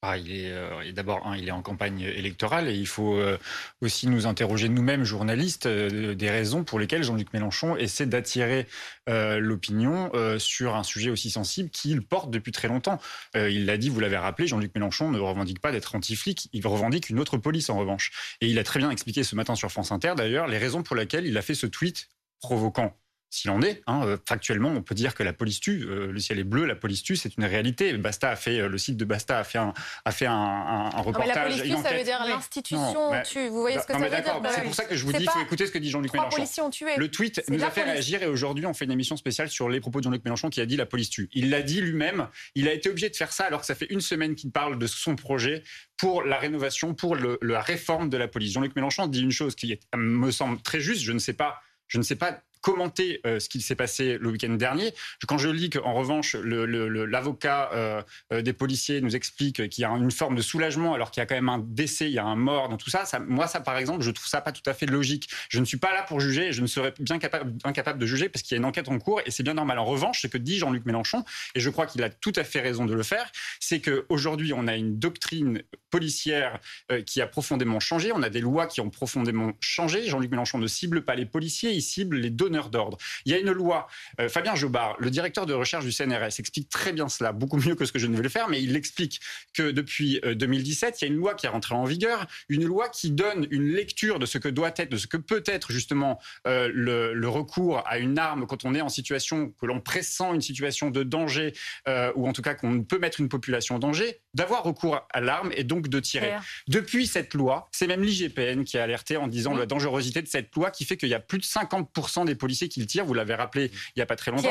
Ah, 0.00 0.16
il 0.16 0.30
est 0.30 0.52
euh, 0.52 0.92
d'abord 0.92 1.28
il 1.36 1.48
est 1.48 1.52
en 1.52 1.60
campagne 1.60 2.02
électorale 2.02 2.68
et 2.68 2.74
il 2.74 2.86
faut 2.86 3.16
euh, 3.16 3.36
aussi 3.80 4.06
nous 4.06 4.28
interroger 4.28 4.68
nous-mêmes 4.68 5.02
journalistes 5.02 5.66
euh, 5.66 6.14
des 6.14 6.30
raisons 6.30 6.62
pour 6.62 6.78
lesquelles 6.78 7.02
Jean-Luc 7.02 7.32
Mélenchon 7.32 7.76
essaie 7.76 8.06
d'attirer 8.06 8.66
l'opinion 9.08 10.12
sur 10.38 10.76
un 10.76 10.82
sujet 10.82 11.10
aussi 11.10 11.30
sensible 11.30 11.70
qu'il 11.70 12.02
porte 12.02 12.30
depuis 12.30 12.52
très 12.52 12.68
longtemps. 12.68 13.00
Il 13.34 13.64
l'a 13.64 13.78
dit, 13.78 13.88
vous 13.88 14.00
l'avez 14.00 14.18
rappelé, 14.18 14.46
Jean-Luc 14.46 14.74
Mélenchon 14.74 15.10
ne 15.10 15.18
revendique 15.18 15.60
pas 15.60 15.72
d'être 15.72 15.94
anti-flic, 15.94 16.50
il 16.52 16.66
revendique 16.66 17.08
une 17.08 17.18
autre 17.18 17.38
police 17.38 17.70
en 17.70 17.78
revanche. 17.78 18.36
Et 18.42 18.48
il 18.48 18.58
a 18.58 18.64
très 18.64 18.80
bien 18.80 18.90
expliqué 18.90 19.24
ce 19.24 19.34
matin 19.34 19.54
sur 19.54 19.72
France 19.72 19.92
Inter 19.92 20.12
d'ailleurs 20.14 20.46
les 20.46 20.58
raisons 20.58 20.82
pour 20.82 20.94
lesquelles 20.94 21.26
il 21.26 21.38
a 21.38 21.42
fait 21.42 21.54
ce 21.54 21.66
tweet 21.66 22.10
provoquant 22.42 22.94
s'il 23.30 23.50
en 23.50 23.60
est. 23.62 23.82
Hein, 23.86 24.02
euh, 24.06 24.16
factuellement, 24.26 24.70
on 24.70 24.82
peut 24.82 24.94
dire 24.94 25.14
que 25.14 25.22
la 25.22 25.32
police 25.32 25.60
tue. 25.60 25.84
euh, 25.88 26.10
le 26.12 26.18
ciel 26.18 26.38
est 26.38 26.44
bleu, 26.44 26.64
la 26.64 26.74
police 26.74 27.02
tue, 27.02 27.16
c'est 27.16 27.36
une 27.36 27.44
réalité. 27.44 27.92
Basta 27.98 28.30
a 28.30 28.36
fait, 28.36 28.60
euh, 28.60 28.68
le 28.68 28.78
site 28.78 28.96
de 28.96 29.04
Basta 29.04 29.38
a 29.38 29.44
fait 29.44 29.58
un, 29.58 29.74
a 30.04 30.10
fait 30.12 30.26
un, 30.26 30.32
un- 30.32 30.86
un 30.86 30.90
Non, 30.96 31.02
reportage. 31.02 31.28
mais 31.28 31.34
la 31.34 31.42
police 31.42 31.62
tue, 31.62 31.82
ça 31.82 31.92
veut 31.96 32.04
dire 32.04 32.24
l'institution 32.26 33.12
tue. 33.24 33.48
Vous 33.48 33.60
voyez 33.60 33.78
ce 33.78 33.86
que 33.86 33.92
non, 33.92 33.98
ça 33.98 34.04
mais 34.04 34.10
veut 34.10 34.16
dire 34.16 34.24
d'accord, 34.24 34.40
Bah 34.40 34.50
c'est 34.54 34.62
pour 34.62 34.74
ça 34.74 34.84
que 34.84 34.94
je 34.96 35.04
vous 35.04 35.12
dis, 35.12 35.22
il 35.24 35.30
faut 35.30 35.40
écouter 35.40 35.66
ce 35.66 35.72
que 35.72 35.78
dit 35.78 35.90
Jean-Luc 35.90 36.12
Mélenchon. 36.12 36.36
policiers 36.36 36.62
ont 36.62 36.70
tué. 36.70 36.96
Le 36.96 37.10
tweet 37.10 37.42
C'est 37.44 37.50
nous 37.50 37.62
a 37.62 37.70
fait 37.70 37.80
police. 37.82 37.92
réagir 37.94 38.22
et 38.22 38.26
aujourd'hui 38.26 38.66
on 38.66 38.74
fait 38.74 38.84
une 38.84 38.92
émission 38.92 39.16
spéciale 39.16 39.48
sur 39.48 39.68
les 39.68 39.80
propos 39.80 40.00
de 40.00 40.04
Jean-Luc 40.04 40.24
Mélenchon 40.24 40.50
qui 40.50 40.60
a 40.60 40.66
dit 40.66 40.76
la 40.76 40.86
police 40.86 41.10
tue. 41.10 41.28
Il 41.32 41.50
l'a 41.50 41.62
dit 41.62 41.80
lui-même, 41.80 42.28
il 42.54 42.68
a 42.68 42.72
été 42.72 42.88
obligé 42.90 43.08
de 43.10 43.16
faire 43.16 43.32
ça 43.32 43.44
alors 43.44 43.60
que 43.60 43.66
ça 43.66 43.74
fait 43.74 43.86
une 43.90 44.00
semaine 44.00 44.34
qu'il 44.34 44.50
parle 44.50 44.78
de 44.78 44.86
son 44.86 45.16
projet 45.16 45.62
pour 45.96 46.22
la 46.22 46.38
rénovation, 46.38 46.94
pour 46.94 47.16
le- 47.16 47.38
la 47.42 47.60
réforme 47.60 48.08
de 48.08 48.16
la 48.16 48.28
police. 48.28 48.52
Jean-Luc 48.52 48.74
Mélenchon 48.76 49.06
dit 49.06 49.20
une 49.22 49.30
chose 49.32 49.54
qui 49.54 49.72
est- 49.72 49.80
me 49.96 50.30
semble 50.30 50.60
très 50.62 50.80
juste, 50.80 51.02
je 51.02 51.12
ne 51.12 51.18
sais 51.18 51.32
pas, 51.32 51.60
je 51.88 51.98
ne 51.98 52.02
sais 52.02 52.16
pas 52.16 52.40
commenter 52.60 53.20
euh, 53.26 53.40
ce 53.40 53.48
qui 53.48 53.60
s'est 53.60 53.74
passé 53.74 54.18
le 54.18 54.30
week-end 54.30 54.52
dernier. 54.54 54.92
Quand 55.26 55.38
je 55.38 55.48
lis 55.48 55.70
qu'en 55.70 55.94
revanche, 55.94 56.34
l'avocat 56.34 57.70
euh, 57.72 58.02
euh, 58.32 58.42
des 58.42 58.52
policiers 58.52 59.00
nous 59.00 59.16
explique 59.16 59.68
qu'il 59.68 59.82
y 59.82 59.84
a 59.84 59.90
une 59.90 60.10
forme 60.10 60.36
de 60.36 60.42
soulagement 60.42 60.94
alors 60.94 61.10
qu'il 61.10 61.20
y 61.20 61.22
a 61.22 61.26
quand 61.26 61.34
même 61.34 61.48
un 61.48 61.58
décès, 61.58 62.06
il 62.06 62.14
y 62.14 62.18
a 62.18 62.24
un 62.24 62.36
mort 62.36 62.68
dans 62.68 62.76
tout 62.76 62.90
ça, 62.90 63.04
moi 63.26 63.46
ça 63.46 63.60
par 63.60 63.76
exemple, 63.78 64.02
je 64.02 64.10
trouve 64.10 64.26
ça 64.26 64.40
pas 64.40 64.52
tout 64.52 64.62
à 64.66 64.74
fait 64.74 64.86
logique. 64.86 65.28
Je 65.48 65.60
ne 65.60 65.64
suis 65.64 65.76
pas 65.76 65.92
là 65.92 66.02
pour 66.02 66.20
juger, 66.20 66.52
je 66.52 66.62
ne 66.62 66.66
serais 66.66 66.94
bien 66.98 67.18
capable, 67.18 67.54
incapable 67.64 67.98
de 67.98 68.06
juger 68.06 68.28
parce 68.28 68.42
qu'il 68.42 68.54
y 68.54 68.56
a 68.56 68.58
une 68.58 68.64
enquête 68.64 68.88
en 68.88 68.98
cours 68.98 69.20
et 69.24 69.30
c'est 69.30 69.42
bien 69.42 69.54
normal. 69.54 69.78
En 69.78 69.84
revanche, 69.84 70.22
ce 70.22 70.26
que 70.26 70.38
dit 70.38 70.58
Jean-Luc 70.58 70.84
Mélenchon, 70.86 71.24
et 71.54 71.60
je 71.60 71.70
crois 71.70 71.86
qu'il 71.86 72.02
a 72.02 72.10
tout 72.10 72.32
à 72.36 72.44
fait 72.44 72.60
raison 72.60 72.86
de 72.86 72.94
le 72.94 73.02
faire, 73.02 73.30
c'est 73.60 73.80
qu'aujourd'hui 73.80 74.52
on 74.52 74.66
a 74.66 74.76
une 74.76 74.98
doctrine 74.98 75.62
policière 75.90 76.60
qui 77.06 77.20
a 77.20 77.26
profondément 77.26 77.80
changé. 77.80 78.12
On 78.12 78.22
a 78.22 78.30
des 78.30 78.40
lois 78.40 78.66
qui 78.66 78.80
ont 78.80 78.90
profondément 78.90 79.52
changé. 79.60 80.06
Jean-Luc 80.06 80.30
Mélenchon 80.30 80.58
ne 80.58 80.66
cible 80.66 81.02
pas 81.02 81.14
les 81.14 81.26
policiers, 81.26 81.72
il 81.72 81.82
cible 81.82 82.16
les 82.16 82.30
d'ordre. 82.70 82.98
Il 83.24 83.32
y 83.32 83.34
a 83.34 83.38
une 83.38 83.52
loi. 83.52 83.88
Euh, 84.20 84.28
Fabien 84.28 84.54
Jobard, 84.54 84.96
le 84.98 85.10
directeur 85.10 85.46
de 85.46 85.54
recherche 85.54 85.84
du 85.84 85.92
CNRS, 85.92 86.38
explique 86.38 86.68
très 86.68 86.92
bien 86.92 87.08
cela, 87.08 87.32
beaucoup 87.32 87.58
mieux 87.58 87.74
que 87.74 87.84
ce 87.84 87.92
que 87.92 87.98
je 87.98 88.06
ne 88.06 88.16
vais 88.16 88.22
le 88.22 88.28
faire, 88.28 88.48
mais 88.48 88.62
il 88.62 88.76
explique 88.76 89.20
que 89.54 89.70
depuis 89.70 90.20
2017, 90.24 90.88
euh, 90.88 90.96
il 91.00 91.04
y 91.04 91.10
a 91.10 91.12
une 91.12 91.18
loi 91.18 91.34
qui 91.34 91.46
est 91.46 91.48
rentrée 91.48 91.74
en 91.74 91.84
vigueur, 91.84 92.26
une 92.48 92.64
loi 92.64 92.88
qui 92.88 93.10
donne 93.10 93.46
une 93.50 93.72
lecture 93.72 94.18
de 94.18 94.26
ce 94.26 94.38
que 94.38 94.48
doit 94.48 94.72
être, 94.76 94.90
de 94.90 94.96
ce 94.96 95.06
que 95.06 95.16
peut 95.16 95.42
être 95.46 95.72
justement 95.72 96.18
le, 96.44 97.12
le, 97.12 97.28
recours 97.28 97.82
à 97.86 97.98
une 97.98 98.18
arme 98.18 98.46
quand 98.46 98.64
on 98.64 98.74
est 98.74 98.80
en 98.80 98.88
situation 98.88 99.50
que 99.60 99.66
l'on 99.66 99.80
pressent 99.80 100.22
une 100.32 100.40
situation 100.40 100.90
de 100.90 101.02
danger 101.02 101.52
ou 101.86 102.26
en 102.26 102.32
tout 102.32 102.42
cas 102.42 102.54
qu'on 102.54 102.82
peut 102.82 102.98
mettre 102.98 103.20
une 103.20 103.28
population 103.28 103.76
en 103.76 103.78
danger, 103.78 104.20
d'avoir 104.38 104.62
recours 104.62 105.06
à 105.12 105.20
l'arme 105.20 105.50
et 105.54 105.64
donc 105.64 105.88
de 105.88 106.00
tirer. 106.00 106.34
Depuis 106.68 107.06
cette 107.06 107.34
loi, 107.34 107.68
c'est 107.72 107.86
même 107.86 108.02
l'IGPN 108.02 108.64
qui 108.64 108.78
a 108.78 108.84
alerté 108.84 109.16
en 109.16 109.26
disant 109.26 109.54
la 109.54 109.66
dangerosité 109.66 110.22
de 110.22 110.28
cette 110.28 110.54
loi 110.54 110.70
qui 110.70 110.84
fait 110.84 110.96
qu'il 110.96 111.08
y 111.08 111.14
a 111.14 111.20
plus 111.20 111.38
de 111.38 111.44
50% 111.44 112.24
des 112.24 112.34
policiers 112.34 112.68
qui 112.68 112.80
le 112.80 112.86
tirent. 112.86 113.04
Vous 113.04 113.14
l'avez 113.14 113.34
rappelé 113.34 113.70
il 113.72 113.98
n'y 113.98 114.02
a 114.02 114.06
pas 114.06 114.16
très 114.16 114.30
longtemps. 114.30 114.48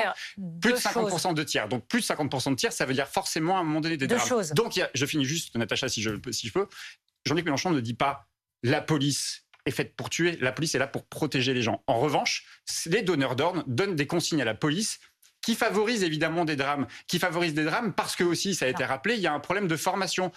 plus 0.62 0.74
de 0.74 0.78
50% 0.78 1.34
de 1.34 1.44
tirs. 1.44 1.68
Donc 1.68 1.88
plus 1.88 2.02
de 2.02 2.06
50% 2.06 2.52
de 2.52 2.56
tirs, 2.56 2.74
ça 2.74 2.86
veut 2.86 2.94
dire 2.94 3.08
forcément 3.08 3.58
à 3.58 3.62
un 3.62 3.64
moment 3.64 3.82
donné 3.82 3.98
des 3.98 4.08
drames. 4.08 4.44
Donc 4.54 4.80
je 4.94 5.06
finis 5.06 5.26
juste, 5.26 5.56
Natacha, 5.56 5.88
si 5.88 6.02
je, 6.02 6.12
si 6.32 6.48
je 6.48 6.54
peux. 6.54 6.68
Jean-Luc 7.26 7.46
Mélenchon 7.46 7.72
ne 7.72 7.80
dit 7.80 7.94
pas 7.94 8.28
la 8.64 8.82
police 8.82 9.46
est 9.66 9.72
faite 9.72 9.96
pour 9.96 10.10
tuer, 10.10 10.38
la 10.42 10.52
police 10.52 10.76
est 10.76 10.80
là 10.80 10.88
pour 10.88 11.06
protéger 11.06 11.54
les 11.54 11.62
gens. 11.62 11.84
En 11.88 12.00
revanche, 12.00 12.46
les 12.86 13.02
donneurs 13.02 13.36
d'ordre 13.36 13.64
donnent 13.68 13.96
des 13.96 14.08
consignes 14.08 14.42
à 14.42 14.46
la 14.46 14.56
police 14.56 15.00
qui 15.42 15.56
favorise 15.56 16.04
évidemment 16.04 16.46
des 16.46 16.56
drames, 16.56 16.88
qui 17.08 17.20
favorise 17.20 17.54
des 17.54 17.64
drames 17.64 17.94
parce 17.94 18.16
que 18.16 18.24
aussi, 18.24 18.56
ça 18.56 18.66
a 18.66 18.68
été 18.68 18.84
rappelé, 18.84 19.16
il 19.16 19.22
y 19.22 19.28
a 19.28 19.34
un 19.34 19.40
problème 19.40 19.68
de 19.68 19.76
formation. 19.76 20.32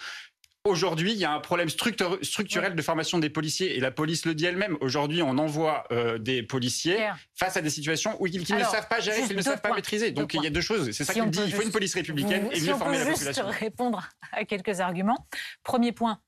Aujourd'hui, 0.63 1.13
il 1.13 1.17
y 1.17 1.25
a 1.25 1.31
un 1.31 1.39
problème 1.39 1.69
structurel 1.69 2.75
de 2.75 2.81
formation 2.83 3.17
des 3.17 3.31
policiers 3.31 3.75
et 3.75 3.79
la 3.79 3.89
police 3.89 4.25
le 4.25 4.35
dit 4.35 4.45
elle-même. 4.45 4.77
Aujourd'hui, 4.79 5.23
on 5.23 5.39
envoie 5.39 5.85
euh, 5.91 6.19
des 6.19 6.43
policiers 6.43 6.99
face 7.33 7.57
à 7.57 7.61
des 7.61 7.71
situations 7.71 8.15
où 8.19 8.27
ils, 8.27 8.39
ne 8.39 8.63
savent 8.63 8.87
pas 8.87 8.99
gérer, 8.99 9.23
qu'ils 9.23 9.35
ne 9.35 9.41
savent 9.41 9.61
pas 9.61 9.73
maîtriser. 9.73 10.11
Donc 10.11 10.35
il 10.35 10.43
y 10.43 10.47
a 10.47 10.51
deux 10.51 10.61
choses. 10.61 10.91
C'est 10.91 11.03
ça 11.03 11.13
qu'il 11.13 11.27
dit. 11.31 11.41
Il 11.47 11.53
faut 11.53 11.63
une 11.63 11.71
police 11.71 11.95
républicaine 11.95 12.47
et 12.51 12.61
mieux 12.61 12.75
former 12.75 12.99
la 12.99 13.05
population. 13.05 13.47
juste 13.47 13.59
répondre 13.59 14.07
à 14.31 14.45
quelques 14.45 14.81
arguments. 14.81 15.27
Premier 15.63 15.93
point, 15.93 16.19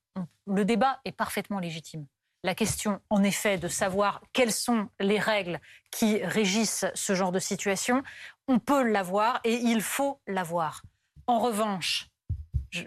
le 0.48 0.64
débat 0.64 1.00
est 1.04 1.12
parfaitement 1.12 1.60
légitime 1.60 2.06
la 2.44 2.54
question, 2.54 3.00
en 3.08 3.22
effet, 3.22 3.56
de 3.56 3.68
savoir 3.68 4.20
quelles 4.34 4.52
sont 4.52 4.90
les 5.00 5.18
règles 5.18 5.60
qui 5.90 6.22
régissent 6.22 6.84
ce 6.94 7.14
genre 7.14 7.32
de 7.32 7.38
situation, 7.38 8.02
on 8.48 8.58
peut 8.58 8.82
l'avoir 8.82 9.40
et 9.44 9.54
il 9.54 9.80
faut 9.80 10.20
l'avoir. 10.26 10.82
En 11.26 11.38
revanche, 11.38 12.10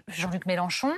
Jean-Luc 0.06 0.46
Mélenchon 0.46 0.96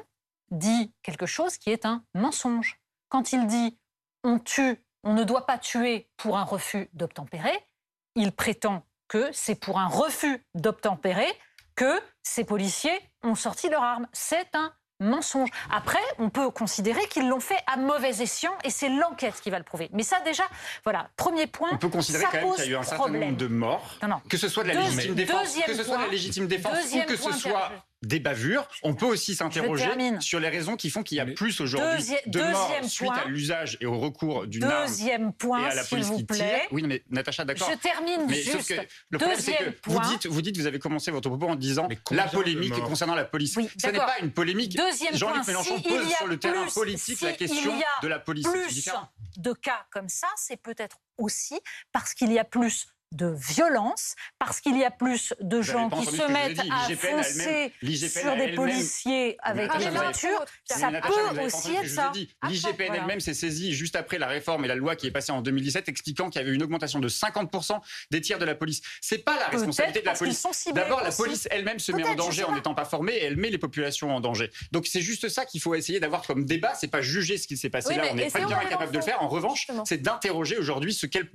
dit 0.50 0.92
quelque 1.02 1.24
chose 1.24 1.56
qui 1.56 1.70
est 1.70 1.86
un 1.86 2.04
mensonge. 2.14 2.78
Quand 3.08 3.32
il 3.32 3.46
dit 3.46 3.78
on 4.24 4.38
tue, 4.38 4.84
on 5.04 5.14
ne 5.14 5.24
doit 5.24 5.46
pas 5.46 5.56
tuer 5.56 6.10
pour 6.18 6.36
un 6.36 6.44
refus 6.44 6.90
d'obtempérer, 6.92 7.66
il 8.14 8.30
prétend 8.30 8.84
que 9.08 9.30
c'est 9.32 9.54
pour 9.54 9.78
un 9.78 9.88
refus 9.88 10.44
d'obtempérer 10.54 11.32
que 11.76 11.98
ces 12.22 12.44
policiers 12.44 13.00
ont 13.22 13.34
sorti 13.34 13.70
leurs 13.70 13.82
armes. 13.82 14.06
C'est 14.12 14.54
un 14.54 14.74
mensonge. 15.00 15.48
Après, 15.70 15.98
on 16.18 16.30
peut 16.30 16.50
considérer 16.50 17.00
qu'ils 17.08 17.28
l'ont 17.28 17.40
fait 17.40 17.58
à 17.66 17.76
mauvais 17.76 18.22
escient 18.22 18.52
et 18.64 18.70
c'est 18.70 18.88
l'enquête 18.88 19.40
qui 19.42 19.50
va 19.50 19.58
le 19.58 19.64
prouver. 19.64 19.88
Mais 19.92 20.02
ça, 20.02 20.20
déjà, 20.24 20.44
voilà, 20.84 21.08
premier 21.16 21.46
point. 21.46 21.70
On 21.72 21.78
peut 21.78 21.88
considérer 21.88 22.24
quand 22.30 22.40
même 22.40 22.54
qu'il 22.54 22.64
y 22.66 22.68
a 22.68 22.70
eu 22.70 22.76
un 22.76 22.82
certain 22.82 23.08
nombre 23.08 23.36
de 23.36 23.46
morts, 23.46 23.98
que 24.28 24.36
ce 24.36 24.48
soit 24.48 24.62
de 24.62 24.68
la 24.68 24.74
légitime 24.74 25.14
défense, 25.14 25.56
que 25.66 25.74
ce 25.74 25.84
soit 25.84 25.96
de 25.96 26.02
la 26.02 26.08
légitime 26.08 26.46
défense 26.46 26.92
ou 26.92 27.02
que 27.02 27.16
ce 27.16 27.32
soit 27.32 27.70
des 28.02 28.20
bavures. 28.20 28.66
On 28.82 28.94
peut 28.94 29.06
aussi 29.06 29.34
s'interroger 29.34 29.88
sur 30.20 30.40
les 30.40 30.48
raisons 30.48 30.76
qui 30.76 30.90
font 30.90 31.02
qu'il 31.02 31.18
y 31.18 31.20
a 31.20 31.26
plus 31.26 31.60
aujourd'hui 31.60 32.16
de 32.26 32.40
morts 32.40 32.74
suite 32.84 33.10
à 33.10 33.28
l'usage 33.28 33.76
et 33.80 33.86
au 33.86 33.98
recours 33.98 34.46
d'une 34.46 34.64
arme 34.64 34.86
Deuxième 34.86 35.32
point, 35.32 35.66
et 35.66 35.70
à 35.70 35.74
la 35.74 35.84
police 35.84 36.06
vous 36.06 36.24
plaît. 36.24 36.68
Oui, 36.70 36.82
mais 36.86 37.02
Natacha, 37.10 37.44
d'accord. 37.44 37.68
Je 37.70 37.76
termine 37.76 38.26
mais 38.28 38.42
juste. 38.42 38.74
le 39.10 39.18
problème, 39.18 39.40
c'est 39.40 39.56
que 39.56 39.74
vous 39.86 40.00
dites, 40.00 40.26
vous 40.26 40.42
dites, 40.42 40.56
vous 40.56 40.66
avez 40.66 40.78
commencé 40.78 41.10
votre 41.10 41.28
propos 41.28 41.48
en 41.48 41.56
disant 41.56 41.88
la 42.10 42.28
polémique 42.28 42.74
concernant 42.80 43.14
la 43.14 43.24
police. 43.24 43.54
Ce 43.54 43.86
n'est 43.86 43.98
pas 43.98 44.18
une 44.20 44.32
polémique. 44.32 44.78
Jean-Luc 45.14 45.46
Mélenchon 45.46 45.80
pose 45.80 46.08
sur 46.14 46.26
le 46.26 46.38
terrain 46.38 46.66
politique 46.66 47.20
la 47.20 47.32
question 47.32 47.72
de 48.02 48.08
la 48.08 48.18
police. 48.18 48.46
Plus 48.46 48.90
de 49.36 49.52
cas 49.52 49.86
comme 49.90 50.08
ça, 50.08 50.26
c'est 50.36 50.56
peut-être 50.56 50.98
aussi 51.18 51.58
parce 51.92 52.14
qu'il 52.14 52.32
y 52.32 52.38
a 52.38 52.44
plus 52.44 52.86
de 53.12 53.26
violence, 53.26 54.14
parce 54.38 54.60
qu'il 54.60 54.78
y 54.78 54.84
a 54.84 54.90
plus 54.90 55.34
de 55.40 55.62
gens 55.62 55.90
qui 55.90 56.06
se 56.06 56.30
mettent 56.30 56.60
à 56.70 56.94
foncer 56.94 57.72
sur 58.08 58.36
des 58.36 58.52
policiers 58.52 59.36
avec 59.42 59.70
des 59.78 59.90
voitures, 59.90 60.44
ça 60.64 60.90
peut 60.90 61.40
aussi 61.42 61.74
être 61.74 61.88
ça. 61.88 62.12
L'IGPN 62.48 62.94
elle-même 62.94 63.20
s'est 63.20 63.34
saisie 63.34 63.72
juste 63.72 63.96
après 63.96 64.18
la 64.18 64.28
réforme 64.28 64.64
et 64.64 64.68
la 64.68 64.76
loi 64.76 64.94
qui 64.94 65.08
est 65.08 65.10
passée 65.10 65.32
en 65.32 65.42
2017 65.42 65.88
expliquant 65.88 66.30
qu'il 66.30 66.40
y 66.40 66.44
avait 66.44 66.54
une 66.54 66.62
augmentation 66.62 67.00
de 67.00 67.08
50% 67.08 67.80
des 68.10 68.20
tirs 68.20 68.38
de 68.38 68.44
la 68.44 68.54
police. 68.54 68.80
C'est 69.00 69.24
pas 69.24 69.36
la 69.38 69.48
responsabilité 69.48 70.02
de 70.02 70.06
la 70.06 70.14
police. 70.14 70.46
D'abord, 70.72 71.02
la 71.02 71.10
police 71.10 71.48
elle-même 71.50 71.80
se 71.80 71.90
met 71.92 72.04
en 72.04 72.14
danger 72.14 72.44
en 72.44 72.54
n'étant 72.54 72.74
pas 72.74 72.84
formée 72.84 73.14
et 73.14 73.24
elle 73.24 73.36
met 73.36 73.50
les 73.50 73.58
populations 73.58 74.14
en 74.14 74.20
danger. 74.20 74.50
Donc 74.70 74.86
c'est 74.86 75.00
juste 75.00 75.28
ça 75.28 75.46
qu'il 75.46 75.60
faut 75.60 75.74
essayer 75.74 75.98
d'avoir 75.98 76.22
comme 76.22 76.44
débat. 76.44 76.74
C'est 76.74 76.88
pas 76.88 77.02
juger 77.02 77.38
ce 77.38 77.48
qui 77.48 77.56
s'est 77.56 77.70
passé 77.70 77.94
là. 77.96 78.04
On 78.12 78.18
est 78.18 78.30
très 78.30 78.44
bien 78.44 78.58
incapable 78.58 78.92
de 78.92 78.98
le 78.98 79.04
faire. 79.04 79.20
En 79.22 79.28
revanche, 79.28 79.66
c'est 79.84 80.00
d'interroger 80.00 80.58
aujourd'hui 80.58 80.94
ce 80.94 81.06
quelle, 81.06 81.28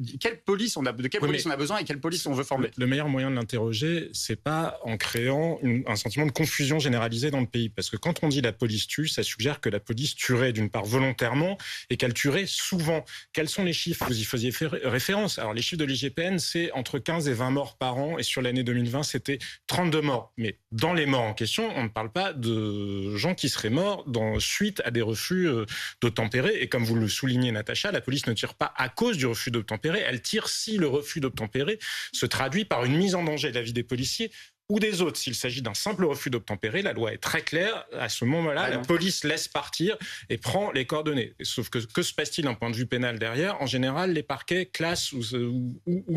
police 0.46 0.78
on 0.78 0.86
a, 0.86 0.94
de 0.94 1.08
quelle 1.08 1.20
police 1.20 1.46
on 1.46 1.52
a 1.52 1.58
besoin 1.58 1.65
et 1.80 1.84
quelle 1.84 2.00
police 2.00 2.26
on 2.26 2.34
veut 2.34 2.44
former. 2.44 2.72
Le 2.78 2.88
meilleur 2.88 3.10
moyen 3.10 3.30
de 3.30 3.36
l'interroger, 3.36 4.10
c'est 4.14 4.42
pas 4.42 4.80
en 4.84 4.98
créant 4.98 5.60
un 5.88 5.96
sentiment 5.96 6.26
de 6.26 6.32
confusion 6.32 6.80
généralisée 6.80 7.32
dans 7.32 7.40
le 7.40 7.48
pays. 7.48 7.70
Parce 7.70 7.90
que 7.90 7.98
quand 7.98 8.24
on 8.24 8.28
dit 8.28 8.42
la 8.42 8.52
police 8.52 8.88
tue, 8.88 9.08
ça 9.08 9.24
suggère 9.24 9.60
que 9.60 9.70
la 9.70 9.80
police 9.80 10.16
tuerait 10.16 10.54
d'une 10.54 10.70
part 10.70 10.86
volontairement 10.86 11.58
et 11.90 11.98
qu'elle 11.98 12.14
tuerait 12.14 12.46
souvent. 12.48 13.04
Quels 13.34 13.50
sont 13.50 13.64
les 13.64 13.74
chiffres? 13.74 14.06
Vous 14.08 14.20
y 14.20 14.24
faisiez 14.24 14.52
référence. 14.84 15.40
Alors 15.40 15.54
les 15.54 15.62
chiffres 15.62 15.80
de 15.80 15.86
l'IGPN, 15.86 16.38
c'est 16.38 16.72
entre 16.74 17.00
15 17.00 17.28
et 17.28 17.34
20 17.34 17.52
morts 17.52 17.78
par 17.78 17.98
an. 17.98 18.18
Et 18.18 18.24
sur 18.24 18.42
l'année 18.42 18.64
2020, 18.64 19.04
c'était 19.04 19.40
32 19.68 20.02
morts. 20.02 20.34
Mais 20.38 20.60
dans 20.72 20.94
les 20.94 21.06
morts 21.06 21.24
en 21.24 21.34
question, 21.34 21.72
on 21.76 21.84
ne 21.84 21.90
parle 21.90 22.12
pas 22.12 22.34
de 22.34 23.16
gens 23.16 23.34
qui 23.36 23.50
seraient 23.50 23.70
morts 23.70 24.04
dans, 24.08 24.40
suite 24.40 24.82
à 24.86 24.92
des 24.92 25.02
refus 25.02 25.48
euh, 25.48 25.66
d'obtempérer. 26.02 26.62
Et 26.62 26.68
comme 26.68 26.84
vous 26.84 26.96
le 26.96 27.08
soulignez, 27.08 27.52
Natacha, 27.52 27.92
la 27.92 28.02
police 28.02 28.28
ne 28.28 28.34
tire 28.34 28.54
pas 28.54 28.74
à 28.78 28.90
cause 28.90 29.18
du 29.18 29.26
refus 29.26 29.52
d'obtempérer. 29.52 30.04
Elle 30.06 30.22
tire 30.22 30.48
si 30.48 30.78
le 30.78 30.88
refus 30.88 31.20
d'obtempérer 31.20 31.55
se 32.12 32.26
traduit 32.26 32.66
par 32.66 32.86
une 32.86 32.96
mise 32.96 33.16
en 33.16 33.24
danger 33.24 33.50
de 33.50 33.56
la 33.56 33.62
vie 33.62 33.74
des 33.74 33.84
policiers 33.84 34.32
ou 34.70 34.80
des 34.80 35.02
autres. 35.02 35.18
S'il 35.18 35.36
s'agit 35.36 35.62
d'un 35.62 35.74
simple 35.74 36.06
refus 36.06 36.30
d'obtempérer, 36.30 36.82
la 36.82 36.94
loi 36.94 37.14
est 37.14 37.20
très 37.20 37.42
claire. 37.42 37.86
À 37.94 38.10
ce 38.10 38.26
moment-là, 38.26 38.70
la 38.70 38.80
police 38.80 39.24
laisse 39.24 39.48
partir 39.48 39.98
et 40.30 40.38
prend 40.38 40.72
les 40.72 40.86
coordonnées. 40.86 41.36
Sauf 41.44 41.70
que 41.70 41.78
que 41.78 42.02
se 42.02 42.14
passe-t-il 42.14 42.46
d'un 42.46 42.56
point 42.56 42.72
de 42.72 42.76
vue 42.76 42.88
pénal 42.88 43.20
derrière? 43.20 43.62
En 43.62 43.68
général, 43.68 44.14
les 44.14 44.24
parquets 44.24 44.66
classent 44.66 45.12
ou, 45.14 45.22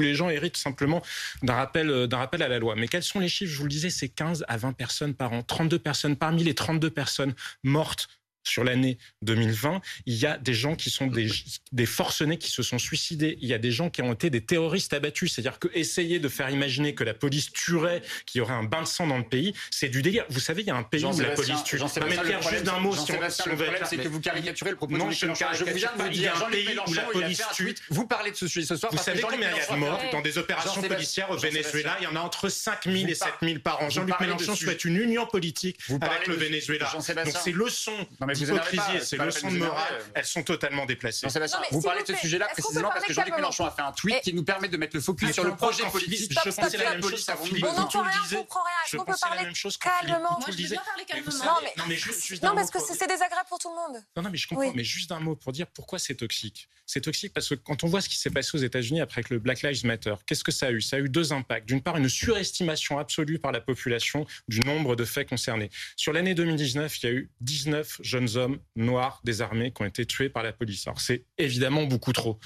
les 0.01 0.15
gens 0.15 0.31
héritent 0.31 0.57
simplement 0.57 1.03
d'un 1.43 1.55
rappel, 1.55 2.07
d'un 2.07 2.17
rappel 2.17 2.43
à 2.43 2.49
la 2.49 2.59
loi. 2.59 2.75
Mais 2.75 2.89
quels 2.89 3.03
sont 3.03 3.21
les 3.21 3.29
chiffres? 3.29 3.53
Je 3.53 3.59
vous 3.59 3.65
le 3.65 3.71
disais, 3.71 3.91
c'est 3.91 4.09
15 4.09 4.45
à 4.49 4.57
20 4.57 4.73
personnes 4.73 5.15
par 5.15 5.33
an. 5.33 5.43
32 5.43 5.79
personnes. 5.79 6.17
Parmi 6.17 6.43
les 6.43 6.55
32 6.55 6.91
personnes 6.91 7.35
mortes 7.63 8.09
sur 8.49 8.65
l'année 8.65 8.99
2020, 9.23 9.81
il 10.07 10.15
y 10.15 10.27
a 10.27 10.39
des 10.39 10.55
gens 10.55 10.75
qui 10.75 10.91
sont 10.91 11.07
des, 11.07 11.29
des, 11.73 11.87
forcenés 11.87 12.39
qui 12.39 12.51
se 12.51 12.63
sont 12.63 12.79
suicidés. 12.79 13.39
Il 13.41 13.49
y 13.49 13.55
a 13.55 13.59
des 13.59 13.71
gens 13.71 13.91
qui 13.91 14.03
ont 14.03 14.13
été 14.13 14.31
des 14.31 14.41
terroristes 14.41 14.93
abattus. 14.93 15.33
C'est-à-dire 15.33 15.59
que 15.59 15.69
essayer 15.75 16.19
de 16.19 16.29
faire 16.29 16.51
imaginer 16.51 16.95
que 16.95 17.05
la 17.05 17.15
police 17.15 17.53
tuerait, 17.53 18.03
qu'il 18.27 18.39
y 18.39 18.43
aurait 18.43 18.55
un 18.55 18.65
bain 18.65 18.83
de 18.83 18.87
sang 18.87 19.07
dans 19.07 19.19
le 19.19 19.25
pays, 19.25 19.55
c'est 19.71 19.89
du 19.89 20.03
délire. 20.03 20.25
Vous 20.29 20.41
savez, 20.41 20.63
il 20.63 20.69
y 20.69 20.71
a 20.71 20.77
un 20.77 20.83
pays 20.83 21.05
où 21.05 21.21
la 21.21 21.31
police 21.31 21.65
tue. 21.65 21.79
J'en 21.79 21.89
sais 21.89 22.01
pas 22.01 22.09
juste 22.09 22.65
d'un 22.65 22.81
mot. 22.81 22.95
Si 22.95 23.13
on, 23.13 23.21
le 23.21 23.57
problème, 23.57 23.83
c'est 23.85 23.97
que 23.97 24.09
vous 24.09 24.21
caricaturez 24.21 24.71
le 24.71 24.77
propos 24.77 24.97
non, 24.97 25.11
je, 25.11 25.27
je 25.27 25.65
vous 25.65 25.75
viens 25.75 25.91
de 25.97 26.03
vous 26.03 26.09
dire 26.09 26.45
un 26.45 26.51
pays 26.51 26.69
où 26.87 26.95
la 26.95 27.03
police 27.03 27.43
tue. 27.55 27.75
Vous 27.91 28.07
parlez 28.07 28.31
de 28.31 28.37
ce 28.37 28.47
sujet 28.49 28.67
ce 28.67 28.77
soir. 28.77 28.93
Vous 28.93 28.99
savez 28.99 29.21
combien 29.21 29.51
il 29.51 29.57
y 29.57 29.61
a 29.61 29.75
de 29.75 29.79
morts 29.79 30.01
dans 30.13 30.21
des 30.21 30.39
opérations 30.39 30.83
policières 30.83 31.31
au 31.31 31.37
Venezuela? 31.37 31.97
Il 32.01 32.05
y 32.05 32.07
en 32.07 32.17
a 32.17 32.21
entre 32.21 32.49
5 32.49 32.85
000 32.85 33.09
et 33.09 33.15
7 33.15 33.29
000 33.43 33.59
par 33.61 33.83
an. 33.83 33.91
Jean-Luc 33.91 34.19
Mélenchon 34.21 34.55
souhaite 34.55 34.85
une 34.85 34.97
union 34.97 35.27
politique 35.27 35.79
avec 36.01 36.27
le 36.27 36.35
Venezuela. 36.35 36.91
Donc 36.93 37.37
ces 37.43 37.53
leçons 37.53 38.07
d'hypocrisie 38.39 39.01
ces 39.03 39.17
leçons 39.17 39.51
de 39.51 39.59
morale, 39.59 39.99
elles 40.15 40.25
sont 40.25 40.43
totalement 40.43 40.87
déplacées. 40.87 41.27
vous 41.71 41.83
parlez 41.83 42.03
de 42.03 42.15
ce 42.15 42.21
sujet-là 42.21 42.49
précisément 42.53 42.91
parce 42.91 43.05
que 43.05 43.13
Jean-Luc 43.13 43.37
Mélenchon 43.37 43.67
a 43.67 43.71
fait 43.71 43.83
un 43.83 43.93
tweet 43.93 44.21
qui 44.23 44.35
nous 44.35 44.45
permet 44.45 44.69
de 44.69 44.77
mettre 44.77 44.97
le 44.97 45.03
focus 45.03 45.33
sur 45.33 45.45
le 45.45 45.57
projet 45.57 45.85
politique. 45.85 46.39
Je 46.45 46.51
pense 46.51 46.73
la 46.73 46.91
même 46.91 47.03
chose 47.03 47.27
On 47.63 47.73
n'entend 47.73 48.03
rien, 48.03 48.21
on 48.33 48.37
comprend 48.37 48.61
rien. 48.65 48.75
Est-ce 48.85 48.97
qu'on 48.97 49.05
peut 49.05 49.15
parler 49.21 49.49
calmement 49.79 50.39
je 50.47 50.63
veux 50.63 50.69
bien 50.69 50.83
parler 50.85 51.05
calmement. 51.05 52.49
Non, 52.49 52.55
parce 52.55 52.71
que 52.71 52.79
c'est 52.81 53.07
désagréable 53.07 53.49
pour 53.49 53.59
tout 53.59 53.69
le 53.69 53.75
monde. 53.75 54.03
Non, 54.17 54.23
non, 54.23 54.31
mais 54.31 54.39
je 54.39 54.49
comprends. 54.49 54.73
Mais 54.75 54.85
juste 54.85 55.13
un 55.13 55.21
mot 55.21 55.37
pour 55.37 55.53
dire 55.53 55.67
pourquoi 55.67 55.99
c'est 55.99 56.15
toxique. 56.15 56.69
C'est 56.87 57.01
toxique 57.03 57.33
parce 57.35 57.49
que 57.49 57.55
quand 57.55 57.85
on 57.85 57.87
voit 57.87 58.01
ce 58.01 58.09
qui 58.09 58.19
s'est 58.19 58.31
passé 58.31 58.57
aux 58.57 58.61
États-Unis 58.61 59.01
après 59.01 59.23
que 59.23 59.35
le 59.35 59.41
Black 59.41 59.63
Lives 59.63 59.85
Matter, 59.85 60.15
qu'est-ce 60.27 60.45
que 60.45 60.53
ça 60.53 60.67
a 60.67 60.71
eu? 60.71 60.81
Ça 60.81 60.97
a 60.97 60.99
eu 61.01 61.09
deux 61.09 61.33
impacts. 61.33 61.67
D'une 61.67 61.83
part, 61.83 61.97
une 61.97 62.09
surestimation 62.09 62.99
absolue 62.99 63.39
par 63.39 63.53
la 63.53 63.61
population 63.61 64.27
du 64.49 64.61
nombre 64.61 64.97
de 64.97 65.05
faits 65.05 65.29
concernés. 65.29 65.71
Sur 65.97 66.13
l'année 66.13 66.35
2019, 66.35 67.03
il 67.03 67.07
y 67.07 67.09
a 67.09 67.13
eu 67.13 67.31
19 67.41 67.99
jeunes 68.03 68.18
hommes 68.37 68.59
noirs 68.77 69.21
désarmés 69.25 69.73
qui 69.73 69.83
ont 69.83 69.87
été 69.87 70.07
tués 70.07 70.29
par 70.29 70.43
la 70.43 70.53
police. 70.53 70.87
Alors 70.87 71.01
c'est 71.01 71.25
évidemment 71.39 71.85
beaucoup 71.85 72.13
trop. 72.13 72.39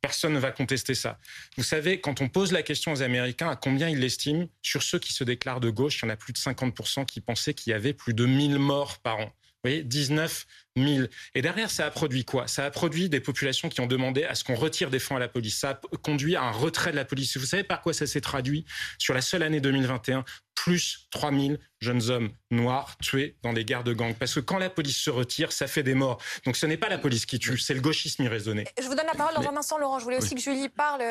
Personne 0.00 0.32
ne 0.32 0.40
va 0.40 0.50
contester 0.50 0.94
ça. 0.94 1.18
Vous 1.56 1.62
savez, 1.62 2.00
quand 2.00 2.20
on 2.20 2.28
pose 2.28 2.50
la 2.50 2.62
question 2.62 2.92
aux 2.92 3.02
Américains 3.02 3.48
à 3.48 3.54
combien 3.54 3.88
ils 3.88 4.00
l'estiment, 4.00 4.46
sur 4.60 4.82
ceux 4.82 4.98
qui 4.98 5.12
se 5.12 5.22
déclarent 5.22 5.60
de 5.60 5.70
gauche, 5.70 5.98
il 5.98 6.06
y 6.06 6.08
en 6.08 6.10
a 6.10 6.16
plus 6.16 6.32
de 6.32 6.38
50% 6.38 7.06
qui 7.06 7.20
pensaient 7.20 7.54
qu'il 7.54 7.70
y 7.70 7.74
avait 7.74 7.92
plus 7.92 8.12
de 8.12 8.26
1000 8.26 8.58
morts 8.58 8.98
par 8.98 9.18
an. 9.18 9.32
Vous 9.64 9.70
voyez, 9.70 9.84
19 9.84 10.46
000. 10.76 11.06
Et 11.36 11.42
derrière, 11.42 11.70
ça 11.70 11.86
a 11.86 11.90
produit 11.92 12.24
quoi? 12.24 12.48
Ça 12.48 12.64
a 12.64 12.70
produit 12.72 13.08
des 13.08 13.20
populations 13.20 13.68
qui 13.68 13.80
ont 13.80 13.86
demandé 13.86 14.24
à 14.24 14.34
ce 14.34 14.42
qu'on 14.42 14.56
retire 14.56 14.90
des 14.90 14.98
fonds 14.98 15.14
à 15.14 15.20
la 15.20 15.28
police. 15.28 15.56
Ça 15.56 15.70
a 15.70 15.96
conduit 15.98 16.34
à 16.34 16.42
un 16.42 16.50
retrait 16.50 16.90
de 16.90 16.96
la 16.96 17.04
police. 17.04 17.36
Vous 17.36 17.46
savez 17.46 17.62
par 17.62 17.80
quoi 17.80 17.92
ça 17.92 18.08
s'est 18.08 18.20
traduit? 18.20 18.64
Sur 18.98 19.14
la 19.14 19.20
seule 19.20 19.44
année 19.44 19.60
2021, 19.60 20.24
plus 20.62 21.08
3 21.10 21.32
000 21.32 21.54
jeunes 21.80 22.10
hommes 22.10 22.30
noirs 22.52 22.96
tués 23.02 23.36
dans 23.42 23.52
des 23.52 23.64
guerres 23.64 23.82
de 23.82 23.92
gangs. 23.92 24.14
Parce 24.14 24.34
que 24.34 24.40
quand 24.40 24.58
la 24.58 24.70
police 24.70 24.96
se 24.96 25.10
retire, 25.10 25.50
ça 25.50 25.66
fait 25.66 25.82
des 25.82 25.94
morts. 25.94 26.22
Donc 26.46 26.56
ce 26.56 26.66
n'est 26.66 26.76
pas 26.76 26.88
la 26.88 26.98
police 26.98 27.26
qui 27.26 27.40
tue, 27.40 27.58
c'est 27.58 27.74
le 27.74 27.80
gauchisme 27.80 28.22
irraisonné. 28.22 28.64
Je 28.80 28.86
vous 28.86 28.94
donne 28.94 29.06
la 29.06 29.14
parole 29.14 29.34
dans 29.34 29.50
un 29.50 29.56
instant, 29.56 29.78
Laurent. 29.78 29.98
Je 29.98 30.04
voulais 30.04 30.18
aussi 30.18 30.36
que 30.36 30.40
Julie 30.40 30.68
parle. 30.68 31.02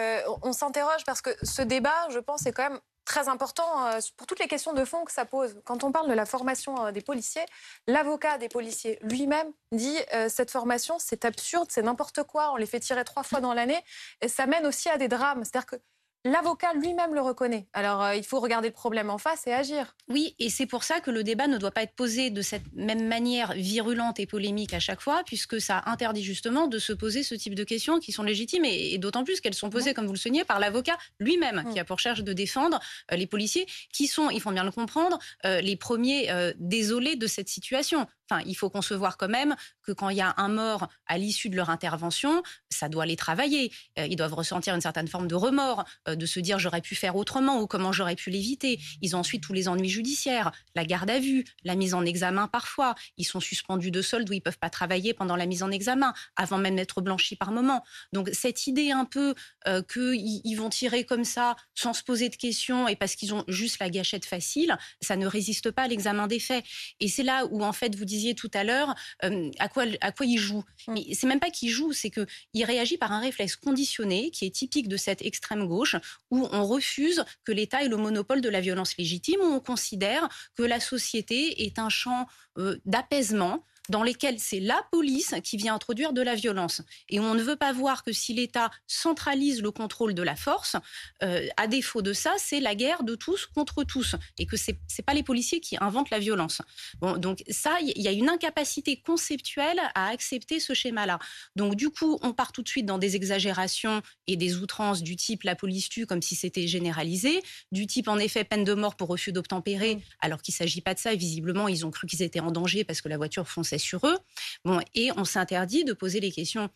On 0.41 0.53
s'interroge 0.53 1.03
parce 1.05 1.21
que 1.21 1.31
ce 1.43 1.61
débat, 1.61 2.07
je 2.11 2.19
pense, 2.19 2.45
est 2.45 2.53
quand 2.53 2.69
même 2.69 2.79
très 3.03 3.27
important 3.27 3.87
euh, 3.87 3.99
pour 4.15 4.25
toutes 4.25 4.39
les 4.39 4.47
questions 4.47 4.71
de 4.71 4.85
fond 4.85 5.03
que 5.03 5.11
ça 5.11 5.25
pose. 5.25 5.59
Quand 5.65 5.83
on 5.83 5.91
parle 5.91 6.07
de 6.07 6.13
la 6.13 6.25
formation 6.25 6.85
euh, 6.85 6.91
des 6.91 7.01
policiers, 7.01 7.43
l'avocat 7.87 8.37
des 8.37 8.47
policiers 8.47 8.99
lui-même 9.01 9.47
dit 9.73 9.97
euh, 10.13 10.29
cette 10.29 10.49
formation, 10.49 10.95
c'est 10.97 11.25
absurde, 11.25 11.67
c'est 11.69 11.81
n'importe 11.81 12.23
quoi, 12.23 12.53
on 12.53 12.55
les 12.55 12.65
fait 12.65 12.79
tirer 12.79 13.03
trois 13.03 13.23
fois 13.23 13.41
dans 13.41 13.53
l'année, 13.53 13.79
et 14.21 14.29
ça 14.29 14.45
mène 14.45 14.65
aussi 14.65 14.87
à 14.87 14.97
des 14.97 15.09
drames. 15.09 15.43
C'est-à-dire 15.43 15.65
que 15.65 15.75
L'avocat 16.23 16.73
lui-même 16.75 17.15
le 17.15 17.21
reconnaît. 17.21 17.67
Alors, 17.73 18.03
euh, 18.03 18.15
il 18.15 18.23
faut 18.23 18.39
regarder 18.39 18.67
le 18.67 18.73
problème 18.73 19.09
en 19.09 19.17
face 19.17 19.47
et 19.47 19.53
agir. 19.53 19.95
Oui, 20.07 20.35
et 20.37 20.49
c'est 20.51 20.67
pour 20.67 20.83
ça 20.83 20.99
que 20.99 21.09
le 21.09 21.23
débat 21.23 21.47
ne 21.47 21.57
doit 21.57 21.71
pas 21.71 21.81
être 21.81 21.95
posé 21.95 22.29
de 22.29 22.43
cette 22.43 22.61
même 22.75 23.07
manière 23.07 23.53
virulente 23.53 24.19
et 24.19 24.27
polémique 24.27 24.75
à 24.75 24.79
chaque 24.79 25.01
fois, 25.01 25.23
puisque 25.25 25.59
ça 25.59 25.81
interdit 25.87 26.23
justement 26.23 26.67
de 26.67 26.77
se 26.77 26.93
poser 26.93 27.23
ce 27.23 27.33
type 27.33 27.55
de 27.55 27.63
questions 27.63 27.99
qui 27.99 28.11
sont 28.11 28.21
légitimes, 28.21 28.65
et, 28.65 28.99
d'autant 28.99 29.23
plus 29.23 29.41
qu'elles 29.41 29.55
sont 29.55 29.71
posées, 29.71 29.95
comme 29.95 30.05
vous 30.05 30.13
le 30.13 30.19
soulignez, 30.19 30.43
par 30.43 30.59
l'avocat 30.59 30.95
lui-même, 31.19 31.63
qui 31.73 31.79
a 31.79 31.85
pour 31.85 31.97
charge 31.97 32.23
de 32.23 32.33
défendre 32.33 32.79
euh, 33.11 33.15
les 33.15 33.25
policiers, 33.25 33.65
qui 33.91 34.05
sont, 34.05 34.29
il 34.29 34.41
faut 34.41 34.51
bien 34.51 34.63
le 34.63 34.71
comprendre, 34.71 35.17
euh, 35.45 35.59
les 35.61 35.75
premiers 35.75 36.29
désolés 36.57 37.15
de 37.15 37.25
cette 37.25 37.49
situation 37.49 38.05
il 38.45 38.55
faut 38.55 38.69
concevoir 38.69 39.17
quand 39.17 39.29
même 39.29 39.55
que 39.83 39.91
quand 39.91 40.09
il 40.09 40.17
y 40.17 40.21
a 40.21 40.33
un 40.37 40.49
mort 40.49 40.87
à 41.07 41.17
l'issue 41.17 41.49
de 41.49 41.55
leur 41.55 41.69
intervention, 41.69 42.43
ça 42.69 42.89
doit 42.89 43.05
les 43.05 43.15
travailler. 43.15 43.71
Euh, 43.99 44.07
ils 44.07 44.15
doivent 44.15 44.33
ressentir 44.33 44.73
une 44.75 44.81
certaine 44.81 45.07
forme 45.07 45.27
de 45.27 45.35
remords, 45.35 45.83
euh, 46.07 46.15
de 46.15 46.25
se 46.25 46.39
dire 46.39 46.59
j'aurais 46.59 46.81
pu 46.81 46.95
faire 46.95 47.15
autrement 47.15 47.59
ou 47.59 47.67
comment 47.67 47.91
j'aurais 47.91 48.15
pu 48.15 48.29
l'éviter. 48.29 48.79
Ils 49.01 49.15
ont 49.15 49.19
ensuite 49.19 49.43
tous 49.43 49.53
les 49.53 49.67
ennuis 49.67 49.89
judiciaires, 49.89 50.51
la 50.75 50.85
garde 50.85 51.09
à 51.09 51.19
vue, 51.19 51.45
la 51.63 51.75
mise 51.75 51.93
en 51.93 52.05
examen 52.05 52.47
parfois. 52.47 52.95
Ils 53.17 53.25
sont 53.25 53.39
suspendus 53.39 53.91
de 53.91 54.01
solde 54.01 54.29
où 54.29 54.33
ils 54.33 54.41
peuvent 54.41 54.59
pas 54.59 54.69
travailler 54.69 55.13
pendant 55.13 55.35
la 55.35 55.45
mise 55.45 55.63
en 55.63 55.71
examen, 55.71 56.13
avant 56.35 56.57
même 56.57 56.75
d'être 56.75 57.01
blanchis 57.01 57.35
par 57.35 57.51
moment. 57.51 57.83
Donc 58.13 58.29
cette 58.33 58.67
idée 58.67 58.91
un 58.91 59.05
peu 59.05 59.35
euh, 59.67 59.81
qu'ils 59.81 60.55
vont 60.55 60.69
tirer 60.69 61.05
comme 61.05 61.25
ça 61.25 61.55
sans 61.75 61.93
se 61.93 62.03
poser 62.03 62.29
de 62.29 62.35
questions 62.35 62.87
et 62.87 62.95
parce 62.95 63.15
qu'ils 63.15 63.33
ont 63.33 63.43
juste 63.47 63.79
la 63.79 63.89
gâchette 63.89 64.25
facile, 64.25 64.77
ça 65.01 65.15
ne 65.15 65.25
résiste 65.25 65.71
pas 65.71 65.83
à 65.83 65.87
l'examen 65.87 66.27
des 66.27 66.39
faits. 66.39 66.63
Et 66.99 67.07
c'est 67.07 67.23
là 67.23 67.45
où 67.49 67.63
en 67.63 67.73
fait 67.73 67.95
vous 67.95 68.05
disiez 68.05 68.20
tout 68.35 68.51
à 68.53 68.63
l'heure, 68.63 68.95
euh, 69.23 69.49
à, 69.59 69.67
quoi, 69.67 69.85
à 70.01 70.11
quoi 70.11 70.25
il 70.25 70.37
joue. 70.37 70.63
Mm. 70.87 70.93
Mais 70.93 71.13
c'est 71.13 71.27
même 71.27 71.39
pas 71.39 71.49
qu'il 71.49 71.69
joue, 71.69 71.93
c'est 71.93 72.09
qu'il 72.09 72.65
réagit 72.65 72.97
par 72.97 73.11
un 73.11 73.19
réflexe 73.19 73.55
conditionné 73.55 74.31
qui 74.31 74.45
est 74.45 74.55
typique 74.55 74.87
de 74.87 74.97
cette 74.97 75.21
extrême 75.23 75.67
gauche, 75.67 75.95
où 76.29 76.47
on 76.51 76.65
refuse 76.65 77.23
que 77.43 77.51
l'État 77.51 77.83
ait 77.83 77.89
le 77.89 77.97
monopole 77.97 78.41
de 78.41 78.49
la 78.49 78.61
violence 78.61 78.97
légitime, 78.97 79.41
où 79.41 79.45
on 79.45 79.59
considère 79.59 80.27
que 80.55 80.63
la 80.63 80.79
société 80.79 81.63
est 81.65 81.79
un 81.79 81.89
champ 81.89 82.27
euh, 82.57 82.77
d'apaisement 82.85 83.63
dans 83.89 84.03
lesquels 84.03 84.39
c'est 84.39 84.59
la 84.59 84.81
police 84.91 85.35
qui 85.43 85.57
vient 85.57 85.75
introduire 85.75 86.13
de 86.13 86.21
la 86.21 86.35
violence. 86.35 86.81
Et 87.09 87.19
on 87.19 87.33
ne 87.33 87.43
veut 87.43 87.55
pas 87.55 87.73
voir 87.73 88.03
que 88.03 88.11
si 88.11 88.33
l'État 88.33 88.71
centralise 88.87 89.61
le 89.61 89.71
contrôle 89.71 90.13
de 90.13 90.21
la 90.23 90.35
force, 90.35 90.75
euh, 91.23 91.47
à 91.57 91.67
défaut 91.67 92.01
de 92.01 92.13
ça, 92.13 92.33
c'est 92.37 92.59
la 92.59 92.75
guerre 92.75 93.03
de 93.03 93.15
tous 93.15 93.47
contre 93.47 93.83
tous. 93.83 94.15
Et 94.37 94.45
que 94.45 94.57
ce 94.57 94.71
n'est 94.71 95.03
pas 95.05 95.13
les 95.13 95.23
policiers 95.23 95.59
qui 95.59 95.77
inventent 95.81 96.09
la 96.09 96.19
violence. 96.19 96.61
Bon, 96.99 97.17
donc 97.17 97.43
ça, 97.49 97.77
il 97.81 98.01
y 98.01 98.07
a 98.07 98.11
une 98.11 98.29
incapacité 98.29 99.01
conceptuelle 99.01 99.79
à 99.95 100.07
accepter 100.07 100.59
ce 100.59 100.73
schéma-là. 100.73 101.19
Donc 101.55 101.75
du 101.75 101.89
coup, 101.89 102.19
on 102.21 102.33
part 102.33 102.51
tout 102.51 102.61
de 102.61 102.69
suite 102.69 102.85
dans 102.85 102.97
des 102.97 103.15
exagérations 103.15 104.01
et 104.27 104.37
des 104.37 104.57
outrances 104.57 105.01
du 105.01 105.15
type 105.15 105.43
la 105.43 105.55
police 105.55 105.89
tue 105.89 106.05
comme 106.05 106.21
si 106.21 106.35
c'était 106.35 106.67
généralisé, 106.67 107.41
du 107.71 107.87
type 107.87 108.07
en 108.07 108.17
effet 108.17 108.43
peine 108.43 108.63
de 108.63 108.73
mort 108.73 108.95
pour 108.95 109.07
refus 109.09 109.31
d'obtempérer, 109.31 109.95
mm. 109.95 110.01
alors 110.21 110.41
qu'il 110.41 110.53
ne 110.53 110.57
s'agit 110.57 110.81
pas 110.81 110.93
de 110.93 110.99
ça. 110.99 111.15
visiblement, 111.15 111.67
ils 111.67 111.85
ont 111.85 111.91
cru 111.91 112.07
qu'ils 112.07 112.21
étaient 112.21 112.39
en 112.39 112.51
danger 112.51 112.83
parce 112.83 113.01
que 113.01 113.09
la 113.09 113.17
voiture 113.17 113.47
fonçait 113.47 113.70
sur 113.77 114.05
eux. 114.07 114.17
Bon, 114.65 114.79
et 114.95 115.11
on 115.17 115.25
s'interdit 115.25 115.83
de 115.83 115.93
poser 115.93 116.19
les 116.19 116.31
questions 116.31 116.69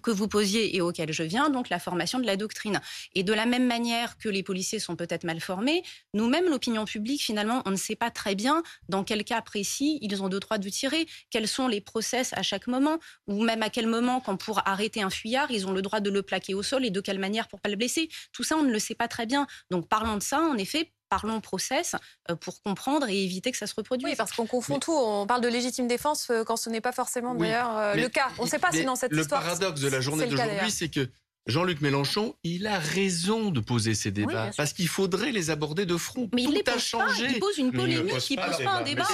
que 0.00 0.10
vous 0.10 0.28
posiez 0.28 0.74
et 0.74 0.80
auxquelles 0.80 1.12
je 1.12 1.22
viens, 1.22 1.50
donc 1.50 1.68
la 1.68 1.78
formation 1.78 2.18
de 2.18 2.24
la 2.24 2.36
doctrine. 2.36 2.80
Et 3.14 3.22
de 3.22 3.32
la 3.32 3.46
même 3.46 3.66
manière 3.66 4.16
que 4.16 4.28
les 4.28 4.42
policiers 4.42 4.78
sont 4.78 4.96
peut-être 4.96 5.24
mal 5.24 5.40
formés, 5.40 5.82
nous-mêmes, 6.14 6.48
l'opinion 6.48 6.84
publique, 6.84 7.22
finalement, 7.22 7.62
on 7.66 7.70
ne 7.70 7.76
sait 7.76 7.96
pas 7.96 8.10
très 8.10 8.34
bien 8.34 8.62
dans 8.88 9.04
quel 9.04 9.24
cas 9.24 9.42
précis 9.42 9.98
ils 10.00 10.22
ont 10.22 10.28
de 10.28 10.38
droit 10.38 10.58
de 10.58 10.68
tirer, 10.68 11.06
quels 11.30 11.48
sont 11.48 11.68
les 11.68 11.80
process 11.80 12.32
à 12.34 12.42
chaque 12.42 12.66
moment, 12.66 12.98
ou 13.26 13.42
même 13.42 13.62
à 13.62 13.70
quel 13.70 13.86
moment, 13.86 14.20
quand 14.20 14.36
pour 14.36 14.66
arrêter 14.66 15.02
un 15.02 15.10
fuyard, 15.10 15.50
ils 15.50 15.66
ont 15.66 15.72
le 15.72 15.82
droit 15.82 16.00
de 16.00 16.10
le 16.10 16.22
plaquer 16.22 16.54
au 16.54 16.62
sol 16.62 16.84
et 16.84 16.90
de 16.90 17.00
quelle 17.00 17.18
manière 17.18 17.48
pour 17.48 17.60
pas 17.60 17.68
le 17.68 17.76
blesser. 17.76 18.08
Tout 18.32 18.44
ça, 18.44 18.56
on 18.56 18.62
ne 18.62 18.72
le 18.72 18.78
sait 18.78 18.94
pas 18.94 19.08
très 19.08 19.26
bien. 19.26 19.46
Donc 19.70 19.88
parlons 19.88 20.16
de 20.16 20.22
ça, 20.22 20.40
en 20.40 20.56
effet, 20.56 20.92
parlons 21.12 21.42
process 21.42 21.94
euh, 22.30 22.36
pour 22.36 22.62
comprendre 22.62 23.06
et 23.06 23.22
éviter 23.22 23.52
que 23.52 23.58
ça 23.58 23.66
se 23.66 23.74
reproduise. 23.74 24.08
Oui, 24.08 24.16
parce 24.16 24.32
qu'on 24.32 24.46
confond 24.46 24.78
tout. 24.78 24.96
On 24.96 25.26
parle 25.26 25.42
de 25.42 25.48
légitime 25.48 25.86
défense 25.86 26.30
euh, 26.30 26.42
quand 26.42 26.56
ce 26.56 26.70
n'est 26.70 26.80
pas 26.80 26.92
forcément 26.92 27.34
d'ailleurs 27.34 27.76
euh, 27.76 27.94
le 27.94 28.08
cas. 28.08 28.28
On 28.38 28.44
ne 28.44 28.48
sait 28.48 28.58
pas 28.58 28.72
si 28.72 28.82
dans 28.86 28.96
cette 28.96 29.12
histoire. 29.12 29.42
Le 29.42 29.46
paradoxe 29.46 29.82
de 29.82 29.88
la 29.88 30.00
journée 30.00 30.26
d'aujourd'hui, 30.26 30.70
c'est 30.70 30.88
que 30.88 31.10
Jean-Luc 31.46 31.80
Mélenchon, 31.80 32.36
il 32.44 32.68
a 32.68 32.78
raison 32.78 33.50
de 33.50 33.58
poser 33.58 33.94
ces 33.94 34.12
débats 34.12 34.52
parce 34.56 34.72
qu'il 34.72 34.86
faudrait 34.86 35.32
les 35.32 35.50
aborder 35.50 35.86
de 35.86 35.96
front. 35.96 36.30
Mais 36.32 36.44
Tout 36.44 36.54
il 36.54 36.70
a 36.70 36.78
changé. 36.78 37.26
il 37.34 37.40
pose 37.40 37.58
une 37.58 37.72
polémique, 37.72 38.30
il 38.30 38.38
ne 38.38 38.46
pose 38.46 38.62
pas, 38.62 38.70
un 38.70 38.82
débat. 38.82 39.08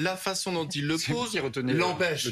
La 0.00 0.16
façon 0.16 0.52
dont 0.52 0.66
il 0.66 0.86
le 0.86 0.96
pose 0.96 1.36
l'empêche. 1.56 2.28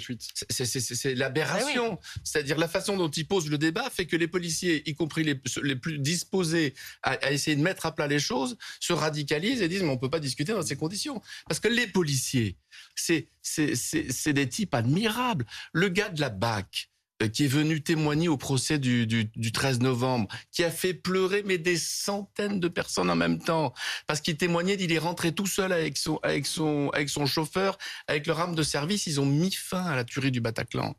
C'est 0.49 1.15
l'aberration. 1.15 1.99
C'est-à-dire 2.25 2.59
la 2.59 2.69
façon 2.69 2.97
dont 2.97 3.09
il 3.09 3.27
pose 3.27 3.49
le 3.49 3.59
débat 3.59 3.89
fait 3.89 4.07
que 4.07 4.17
les 4.17 4.29
policiers, 4.29 4.89
y 4.89 4.95
compris 4.95 5.23
les, 5.23 5.41
les 5.63 5.77
plus 5.77 5.99
disposés 6.01 6.75
à, 7.03 7.13
à, 7.13 7.31
essayer 7.31 7.57
de 7.57 7.63
mettre 7.63 7.87
à 7.87 7.95
plat 7.95 8.09
les 8.09 8.19
choses, 8.19 8.57
se 8.81 8.93
radicalisent 8.93 9.63
et 9.63 9.69
disent 9.69 9.83
mais 9.83 9.91
on 9.91 9.99
peut 9.99 10.11
pas 10.11 10.21
discuter 10.21 10.53
dans 10.53 10.63
ces 10.63 10.77
conditions. 10.77 11.23
Parce 11.47 11.61
que 11.61 11.69
les 11.69 11.87
policiers, 11.87 12.57
c'est 12.97 14.33
des 14.33 14.49
types 14.49 14.75
admirables. 14.75 15.47
Le 15.73 15.89
gars 15.89 16.09
de 16.09 16.21
la 16.21 16.31
BAC, 16.31 16.91
qui 17.27 17.45
est 17.45 17.49
venu 17.49 17.83
témoigner 17.83 18.29
au 18.29 18.37
procès 18.37 18.79
du, 18.79 19.07
du, 19.07 19.25
du, 19.35 19.51
13 19.53 19.81
novembre, 19.81 20.29
qui 20.53 20.63
a 20.63 20.71
fait 20.71 20.95
pleurer 20.95 21.43
mais 21.45 21.59
des 21.59 21.77
centaines 21.77 22.61
de 22.61 22.69
personnes 22.69 23.11
en 23.11 23.17
même 23.17 23.41
temps, 23.41 23.75
parce 24.07 24.21
qu'il 24.21 24.37
témoignait, 24.37 24.77
il 24.79 24.93
est 24.93 24.99
rentré 24.99 25.33
tout 25.33 25.47
seul 25.47 25.73
avec 25.73 25.97
son, 25.97 26.19
avec 26.23 26.47
son, 26.47 26.91
avec 26.91 27.09
son 27.09 27.27
chauffeur, 27.27 27.77
avec 28.07 28.27
leur 28.27 28.39
arme 28.39 28.55
de 28.55 28.63
service, 28.63 29.07
ils 29.07 29.21
ont 29.21 29.27
mis 29.27 29.51
fin 29.51 29.85
à 29.85 29.97
la 29.97 30.05
tuerie 30.05 30.31
du 30.31 30.41
Bataclan. 30.41 30.95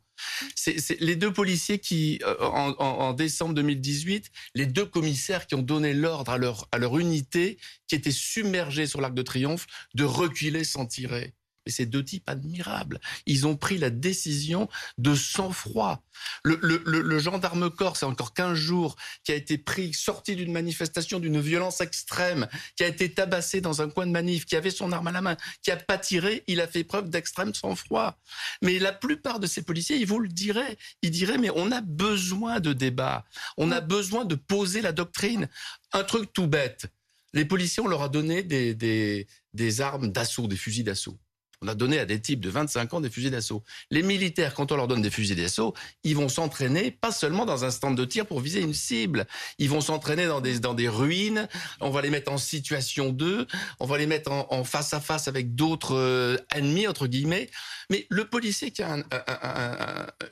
C'est 0.54 1.00
les 1.00 1.16
deux 1.16 1.32
policiers 1.32 1.78
qui, 1.78 2.20
euh, 2.24 2.36
en, 2.40 2.74
en, 2.78 2.84
en, 2.84 3.12
décembre 3.14 3.54
2018, 3.54 4.30
les 4.54 4.66
deux 4.66 4.84
commissaires 4.84 5.46
qui 5.46 5.54
ont 5.54 5.62
donné 5.62 5.94
l'ordre 5.94 6.32
à 6.32 6.36
leur, 6.36 6.68
à 6.72 6.78
leur 6.78 6.98
unité, 6.98 7.58
qui 7.88 7.94
était 7.94 8.10
submergée 8.10 8.86
sur 8.86 9.00
l'Arc 9.00 9.14
de 9.14 9.22
Triomphe, 9.22 9.66
de 9.94 10.04
reculer 10.04 10.64
sans 10.64 10.84
tirer. 10.84 11.34
Ces 11.70 11.86
deux 11.86 12.04
types 12.04 12.28
admirables, 12.28 13.00
ils 13.26 13.46
ont 13.46 13.56
pris 13.56 13.78
la 13.78 13.90
décision 13.90 14.68
de 14.98 15.14
sang-froid. 15.14 16.02
Le, 16.44 16.58
le, 16.62 17.18
gendarme-corps, 17.18 17.96
c'est 17.96 18.06
encore 18.06 18.34
15 18.34 18.54
jours, 18.54 18.96
qui 19.24 19.32
a 19.32 19.34
été 19.34 19.58
pris, 19.58 19.92
sorti 19.94 20.36
d'une 20.36 20.52
manifestation 20.52 21.18
d'une 21.18 21.40
violence 21.40 21.80
extrême, 21.80 22.48
qui 22.76 22.84
a 22.84 22.86
été 22.86 23.12
tabassé 23.12 23.60
dans 23.60 23.82
un 23.82 23.88
coin 23.88 24.06
de 24.06 24.12
manif, 24.12 24.46
qui 24.46 24.56
avait 24.56 24.70
son 24.70 24.92
arme 24.92 25.08
à 25.08 25.12
la 25.12 25.20
main, 25.20 25.36
qui 25.62 25.70
a 25.70 25.76
pas 25.76 25.98
tiré, 25.98 26.44
il 26.46 26.60
a 26.60 26.66
fait 26.66 26.84
preuve 26.84 27.10
d'extrême 27.10 27.54
sang-froid. 27.54 28.18
Mais 28.62 28.78
la 28.78 28.92
plupart 28.92 29.40
de 29.40 29.46
ces 29.46 29.62
policiers, 29.62 29.96
ils 29.96 30.06
vous 30.06 30.20
le 30.20 30.28
diraient, 30.28 30.76
ils 31.02 31.10
diraient, 31.10 31.38
mais 31.38 31.50
on 31.54 31.72
a 31.72 31.80
besoin 31.80 32.60
de 32.60 32.72
débat, 32.72 33.24
on 33.56 33.70
a 33.70 33.80
besoin 33.80 34.24
de 34.24 34.34
poser 34.34 34.82
la 34.82 34.92
doctrine. 34.92 35.48
Un 35.92 36.04
truc 36.04 36.32
tout 36.32 36.46
bête. 36.46 36.86
Les 37.32 37.44
policiers, 37.44 37.82
on 37.82 37.88
leur 37.88 38.02
a 38.02 38.08
donné 38.08 38.42
des 38.42 39.80
armes 39.80 40.10
d'assaut, 40.10 40.48
des 40.48 40.56
fusils 40.56 40.84
d'assaut. 40.84 41.18
On 41.62 41.68
a 41.68 41.74
donné 41.74 41.98
à 41.98 42.06
des 42.06 42.18
types 42.18 42.40
de 42.40 42.48
25 42.48 42.94
ans 42.94 43.00
des 43.02 43.10
fusils 43.10 43.30
d'assaut. 43.30 43.62
Les 43.90 44.02
militaires, 44.02 44.54
quand 44.54 44.72
on 44.72 44.76
leur 44.76 44.88
donne 44.88 45.02
des 45.02 45.10
fusils 45.10 45.36
d'assaut, 45.36 45.74
ils 46.04 46.16
vont 46.16 46.30
s'entraîner 46.30 46.90
pas 46.90 47.12
seulement 47.12 47.44
dans 47.44 47.66
un 47.66 47.70
stand 47.70 47.98
de 47.98 48.04
tir 48.06 48.24
pour 48.24 48.40
viser 48.40 48.62
une 48.62 48.72
cible. 48.72 49.26
Ils 49.58 49.68
vont 49.68 49.82
s'entraîner 49.82 50.26
dans 50.26 50.40
des, 50.40 50.58
dans 50.58 50.72
des 50.72 50.88
ruines. 50.88 51.48
On 51.80 51.90
va 51.90 52.00
les 52.00 52.08
mettre 52.08 52.32
en 52.32 52.38
situation 52.38 53.10
2. 53.10 53.46
On 53.78 53.86
va 53.86 53.98
les 53.98 54.06
mettre 54.06 54.32
en, 54.32 54.64
face 54.64 54.94
à 54.94 55.00
face 55.00 55.28
avec 55.28 55.54
d'autres 55.54 55.96
euh, 55.96 56.38
ennemis, 56.54 56.86
entre 56.86 57.06
guillemets. 57.06 57.50
Mais 57.90 58.06
le 58.08 58.24
policier 58.24 58.70
qui 58.70 58.82
a 58.82 58.96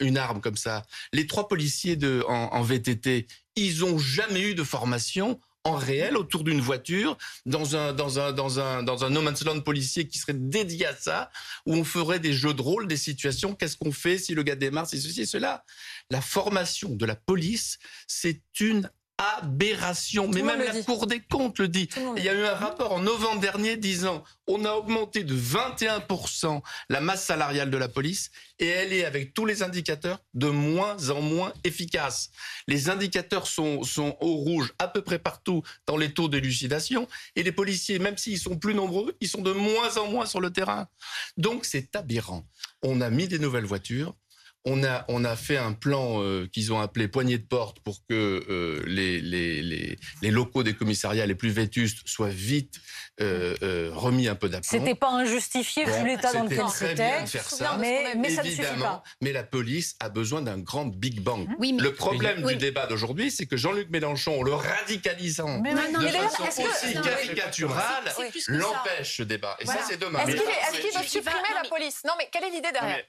une 0.01 0.17
arme 0.17 0.41
comme 0.41 0.57
ça, 0.57 0.87
les 1.13 1.27
trois 1.27 1.47
policiers 1.47 1.97
de, 1.97 2.25
en, 2.27 2.55
en 2.55 2.63
VTT, 2.63 3.27
ils 3.57 3.85
ont 3.85 3.99
jamais 3.99 4.41
eu 4.41 4.55
de 4.55 4.65
formation 4.65 5.41
réel 5.77 6.17
autour 6.17 6.45
d'une 6.45 6.61
voiture 6.61 7.17
dans 7.47 7.77
un 7.77 7.93
dans 7.93 8.19
un 8.19 8.33
dans 8.33 8.61
un 8.61 8.83
dans 8.83 9.05
un 9.05 9.11
no 9.11 9.23
man's 9.23 9.45
land 9.45 9.61
policier 9.61 10.07
qui 10.07 10.19
serait 10.19 10.35
dédié 10.35 10.87
à 10.87 10.97
ça 10.97 11.31
où 11.67 11.75
on 11.75 11.85
ferait 11.85 12.21
des 12.21 12.33
jeux 12.33 12.55
de 12.55 12.63
rôle 12.63 12.87
des 12.87 12.97
situations. 12.97 13.55
Qu'est-ce 13.55 13.77
qu'on 13.77 13.93
fait 13.93 14.19
si 14.19 14.35
le 14.35 14.43
gars 14.43 14.57
démarre 14.57 14.87
si 14.87 15.01
ceci 15.01 15.27
cela? 15.27 15.65
La 16.11 16.21
formation 16.21 16.91
de 16.91 17.07
la 17.07 17.17
police 17.17 17.79
c'est 18.07 18.43
une 18.61 18.91
aberration. 19.19 20.27
Tout 20.27 20.35
Mais 20.35 20.43
même 20.43 20.61
la 20.61 20.73
dit. 20.73 20.85
Cour 20.85 21.07
des 21.07 21.21
comptes 21.21 21.59
le 21.59 21.69
dit. 21.69 21.89
Il 22.17 22.23
y 22.23 22.29
a 22.29 22.35
eu 22.35 22.45
un 22.45 22.55
rapport 22.55 22.93
en 22.93 23.01
novembre 23.01 23.41
dernier 23.41 23.77
disant 23.77 24.25
on 24.47 24.65
a 24.65 24.73
augmenté 24.73 25.25
de 25.25 25.37
21% 25.37 26.63
la 26.89 27.01
masse 27.01 27.25
salariale 27.25 27.71
de 27.71 27.77
la 27.77 27.89
police 27.89 28.31
et 28.59 28.67
elle 28.67 28.93
est, 28.93 29.05
avec 29.05 29.35
tous 29.35 29.45
les 29.45 29.63
indicateurs, 29.63 30.21
de 30.35 30.49
moins 30.49 31.11
en 31.11 31.21
moins 31.21 31.53
efficace. 31.65 32.31
Les 32.67 32.89
indicateurs 32.89 33.47
sont, 33.47 33.83
sont 33.83 34.17
au 34.21 34.37
rouge 34.37 34.73
à 34.79 34.89
peu 34.89 35.03
près 35.03 35.19
partout 35.19 35.63
dans 35.87 35.97
les 35.97 36.13
taux 36.13 36.29
d'élucidation 36.29 37.09
et 37.37 37.43
les 37.43 37.53
policiers, 37.53 37.99
même 37.99 38.17
s'ils 38.17 38.39
sont 38.39 38.57
plus 38.57 38.75
nombreux, 38.75 39.17
ils 39.21 39.29
sont 39.29 39.43
de 39.43 39.53
moins 39.53 39.97
en 39.97 40.09
moins 40.09 40.27
sur 40.27 40.41
le 40.41 40.51
terrain. 40.51 40.89
Donc 41.37 41.65
c'est 41.65 41.95
aberrant. 41.97 42.47
On 42.83 43.01
a 43.01 43.11
mis 43.11 43.29
des 43.29 43.39
nouvelles 43.39 43.65
voitures. 43.65 44.15
On 44.65 44.85
a, 44.85 45.05
on 45.09 45.25
a 45.25 45.35
fait 45.37 45.57
un 45.57 45.73
plan 45.73 46.21
euh, 46.23 46.47
qu'ils 46.53 46.73
ont 46.73 46.81
appelé 46.81 47.09
poignée 47.09 47.39
de 47.39 47.47
porte 47.47 47.79
pour 47.81 48.01
que 48.09 48.45
euh, 48.51 48.83
les, 48.87 49.21
les, 49.21 49.63
les, 49.63 49.97
les 50.21 50.31
locaux 50.31 50.63
des 50.63 50.75
commissariats 50.75 51.25
les 51.27 51.35
plus 51.37 51.49
vétustes 51.51 52.07
soient 52.07 52.29
vite 52.29 52.75
euh, 53.21 53.55
euh, 53.63 53.91
remis 53.95 54.29
un 54.29 54.35
peu 54.35 54.49
d'aplomb. 54.49 54.69
C'était 54.69 54.95
pas 54.95 55.11
injustifié 55.11 55.85
vu 55.85 55.91
Bon, 55.93 56.05
l'état 56.05 56.33
dans 56.33 56.43
c'était 56.43 56.55
lequel 56.57 56.67
très 56.67 56.89
c'était. 56.89 56.95
bien 56.95 57.23
de 57.23 57.29
faire 57.29 57.49
ça. 57.49 57.77
Mais, 57.79 58.15
mais 58.17 58.31
ça 58.31 58.43
ne 58.43 58.49
suffit 58.49 58.61
Évidemment, 58.63 58.85
pas. 58.85 59.03
mais 59.23 59.33
la 59.33 59.43
police 59.45 59.97
a 60.01 60.09
besoin 60.09 60.43
d'un 60.43 60.59
grand 60.59 60.87
Big 60.87 61.21
Bang. 61.21 61.49
Oui, 61.59 61.73
mais 61.73 61.83
Le 61.83 61.95
problème 61.95 62.43
Oui. 62.45 62.53
du 62.55 62.59
débat 62.59 62.87
d'aujourd'hui, 62.87 63.31
c'est 63.31 63.47
que 63.47 63.57
Jean-Luc 63.57 63.89
Mélenchon, 63.91 64.41
en 64.41 64.43
le 64.43 64.53
radicalisant 64.55 65.61
Mais 65.61 65.73
Non, 65.73 65.83
de 65.99 66.05
mais 66.05 66.11
façon 66.11 66.43
que- 66.63 66.69
aussi 66.69 66.93
caricaturale, 67.01 68.05
que 68.05 68.41
ça. 68.41 68.53
l'empêche 68.53 69.17
ce 69.17 69.23
débat. 69.23 69.57
Et 69.61 69.65
Voilà. 69.65 69.81
ça, 69.81 69.87
c'est 69.89 69.97
dommage. 69.99 70.29
Est-ce 70.29 70.37
qu'il 70.81 70.91
est- 70.91 70.99
veut 70.99 71.05
supprimer 71.09 71.49
la 71.63 71.69
police? 71.69 72.03
Non, 72.05 72.13
mais 72.19 72.29
quelle 72.31 72.45
est 72.45 72.51
l'idée 72.51 72.73
derrière? 72.73 73.03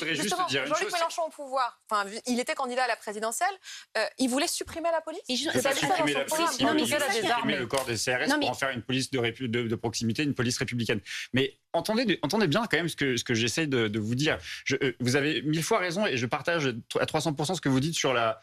Voudrais 0.00 0.14
juste 0.14 0.28
justement, 0.28 0.46
dire 0.48 0.62
une 0.62 0.68
Jean-Luc 0.68 0.84
chose, 0.84 0.92
Mélenchon 0.94 1.22
au 1.26 1.30
pouvoir, 1.30 1.80
enfin, 1.88 2.08
il 2.26 2.40
était 2.40 2.54
candidat 2.54 2.84
à 2.84 2.88
la 2.88 2.96
présidentielle, 2.96 3.48
euh, 3.96 4.04
il 4.18 4.28
voulait 4.28 4.46
supprimer 4.48 4.88
la 4.90 5.00
police? 5.00 5.20
Il 5.28 5.44
dans 5.44 5.52
supprimer 5.52 6.12
la 6.14 6.24
police, 6.24 6.50
il 6.58 6.66
est 6.66 7.22
supprimer 7.22 7.56
le 7.56 7.66
corps 7.66 7.84
des 7.84 7.96
CRS 7.96 8.26
Non, 8.28 8.36
mais- 8.38 8.46
pour 8.46 8.50
en 8.50 8.54
faire 8.54 8.70
une 8.70 8.82
police 8.82 9.10
de, 9.10 9.18
répu- 9.18 9.48
de- 9.48 9.68
de 9.68 9.74
proximité, 9.76 10.22
une 10.22 10.34
police 10.34 10.58
républicaine. 10.58 11.00
Mais 11.32 11.59
entendez, 11.72 12.46
bien 12.46 12.62
quand 12.70 12.76
même 12.76 12.88
ce 12.88 12.96
que, 12.96 13.16
ce 13.16 13.24
que 13.24 13.34
j'essaie 13.34 13.66
de, 13.66 13.98
vous 13.98 14.14
dire. 14.14 14.38
Euh, 14.72 14.92
vous 15.00 15.16
avez 15.16 15.42
mille 15.42 15.62
fois 15.62 15.78
raison 15.78 16.06
et 16.06 16.16
je 16.16 16.26
partage 16.26 16.74
à 16.98 17.04
300% 17.04 17.54
ce 17.54 17.60
que 17.60 17.68
vous 17.68 17.80
dites 17.80 17.94
sur 17.94 18.12
la, 18.12 18.40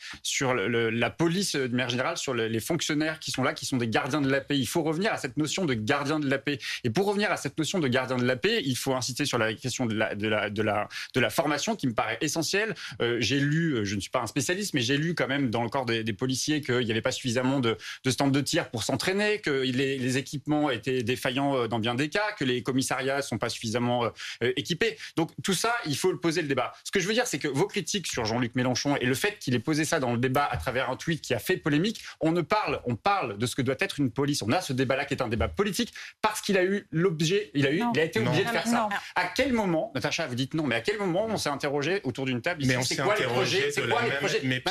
police 1.18 1.56
de 1.56 1.68
manière 1.68 1.90
générale, 1.90 2.18
sur 2.18 2.34
le- 2.34 2.48
les 2.48 2.60
fonctionnaires 2.60 3.20
qui 3.20 3.32
sont 3.32 3.44
là, 3.44 3.54
qui 3.54 3.66
sont 3.66 3.78
des 3.78 3.88
gardiens 3.88 4.22
de 4.22 4.30
la 4.30 4.42
paix. 4.42 4.58
Il 4.58 4.68
faut 4.68 4.84
revenir 4.84 5.12
à 5.12 5.18
cette 5.18 5.38
notion 5.38 5.66
de 5.66 5.74
gardien 5.74 6.20
de 6.20 6.30
la 6.30 6.38
paix. 6.38 6.60
Et 6.84 6.90
pour 6.90 7.06
revenir 7.06 7.32
à 7.32 7.38
cette 7.38 7.58
notion 7.58 7.80
de 7.80 7.88
gardien 7.88 8.18
de 8.18 8.26
la 8.26 8.36
paix, 8.36 8.62
il 8.64 8.78
faut 8.78 8.94
insister 8.94 9.26
sur 9.26 9.38
la 9.38 9.54
question 9.54 9.86
de 9.86 9.96
la, 9.96 11.30
formation 11.30 11.76
qui 11.76 11.88
me 11.88 11.94
paraît 11.94 12.18
essentielle. 12.22 12.76
Euh, 13.02 13.18
j'ai 13.20 13.40
lu, 13.40 13.74
euh, 13.74 13.86
je 13.86 13.96
ne 13.96 14.00
suis 14.00 14.10
pas 14.10 14.22
un 14.22 14.28
spécialiste, 14.28 14.74
mais 14.74 14.82
j'ai 14.82 14.98
lu 14.98 15.16
quand 15.16 15.28
même 15.28 15.50
dans 15.50 15.64
le 15.64 15.70
corps 15.70 15.86
des, 15.86 16.04
policiers 16.14 16.62
qu'il 16.62 16.80
n'y 16.80 16.92
avait 16.92 17.02
pas 17.02 17.12
suffisamment 17.12 17.60
de, 17.60 17.78
stands 18.08 18.28
de 18.28 18.42
tir 18.42 18.70
pour 18.70 18.84
s'entraîner, 18.84 19.40
que 19.40 19.52
les, 19.52 20.18
équipements 20.18 20.72
étaient 20.72 21.04
défaillants 21.04 21.68
dans 21.68 21.80
bien 21.80 21.94
des 21.94 22.10
cas, 22.10 22.32
que 22.38 22.44
les 22.44 22.64
commissariats 22.64 23.17
sont 23.22 23.38
pas 23.38 23.50
suffisamment 23.50 24.06
euh, 24.06 24.10
euh, 24.44 24.54
équipés. 24.56 24.98
Donc 25.16 25.32
tout 25.44 25.54
ça, 25.54 25.76
il 25.86 25.98
faut 25.98 26.12
le 26.12 26.20
poser 26.20 26.42
le 26.42 26.48
débat. 26.48 26.74
Ce 26.84 26.92
que 26.92 27.00
je 27.00 27.08
veux 27.08 27.14
dire, 27.14 27.28
c'est 27.28 27.40
que 27.40 27.48
vos 27.48 27.68
critiques 27.68 28.08
sur 28.08 28.26
Jean-Luc 28.26 28.56
Mélenchon 28.56 28.96
et 28.98 29.06
le 29.06 29.16
fait 29.16 29.38
qu'il 29.40 29.54
ait 29.56 29.60
posé 29.60 29.86
ça 29.86 30.00
dans 30.00 30.12
le 30.14 30.18
débat 30.18 30.46
à 30.46 30.58
travers 30.58 30.90
un 30.90 30.96
tweet 30.96 31.22
qui 31.22 31.34
a 31.34 31.40
fait 31.40 31.58
polémique, 31.58 32.04
on 32.20 32.32
ne 32.32 32.42
parle, 32.42 32.82
on 32.86 32.96
parle 32.96 33.38
de 33.38 33.46
ce 33.46 33.56
que 33.56 33.62
doit 33.62 33.76
être 33.80 34.00
une 34.00 34.12
police. 34.12 34.42
On 34.42 34.52
a 34.52 34.62
ce 34.62 34.74
débat-là 34.74 35.06
qui 35.06 35.14
est 35.14 35.22
un 35.22 35.28
débat 35.28 35.48
politique 35.48 35.94
parce 36.22 36.42
qu'il 36.42 36.58
a 36.58 36.64
eu 36.64 36.88
l'objet, 36.92 37.52
il 37.54 37.66
a 37.66 37.72
eu, 37.72 37.80
Non. 37.80 37.92
il 37.94 38.00
a 38.00 38.04
été 38.04 38.20
Non. 38.20 38.28
obligé 38.28 38.44
de 38.46 38.50
faire 38.50 38.66
ça. 38.68 38.88
non. 38.90 38.90
À 39.16 39.26
quel 39.28 39.54
moment, 39.54 39.92
Natacha, 39.96 40.28
vous 40.28 40.36
dites 40.36 40.54
non, 40.54 40.64
mais 40.64 40.76
à 40.76 40.82
quel 40.82 40.98
moment 40.98 41.26
on 41.30 41.38
s'est 41.38 41.50
interrogé 41.50 42.02
autour 42.04 42.26
d'une 42.26 42.42
table 42.42 42.62
ici, 42.62 42.70
Mais 42.72 42.78
on 42.78 42.82
c'est 42.84 42.98
quoi 42.98 43.16
les 43.18 43.26
projets, 43.26 43.72
c'est 43.72 43.88
quoi 43.90 44.02
les 44.04 44.12
projets 44.12 44.42
mais 44.44 44.62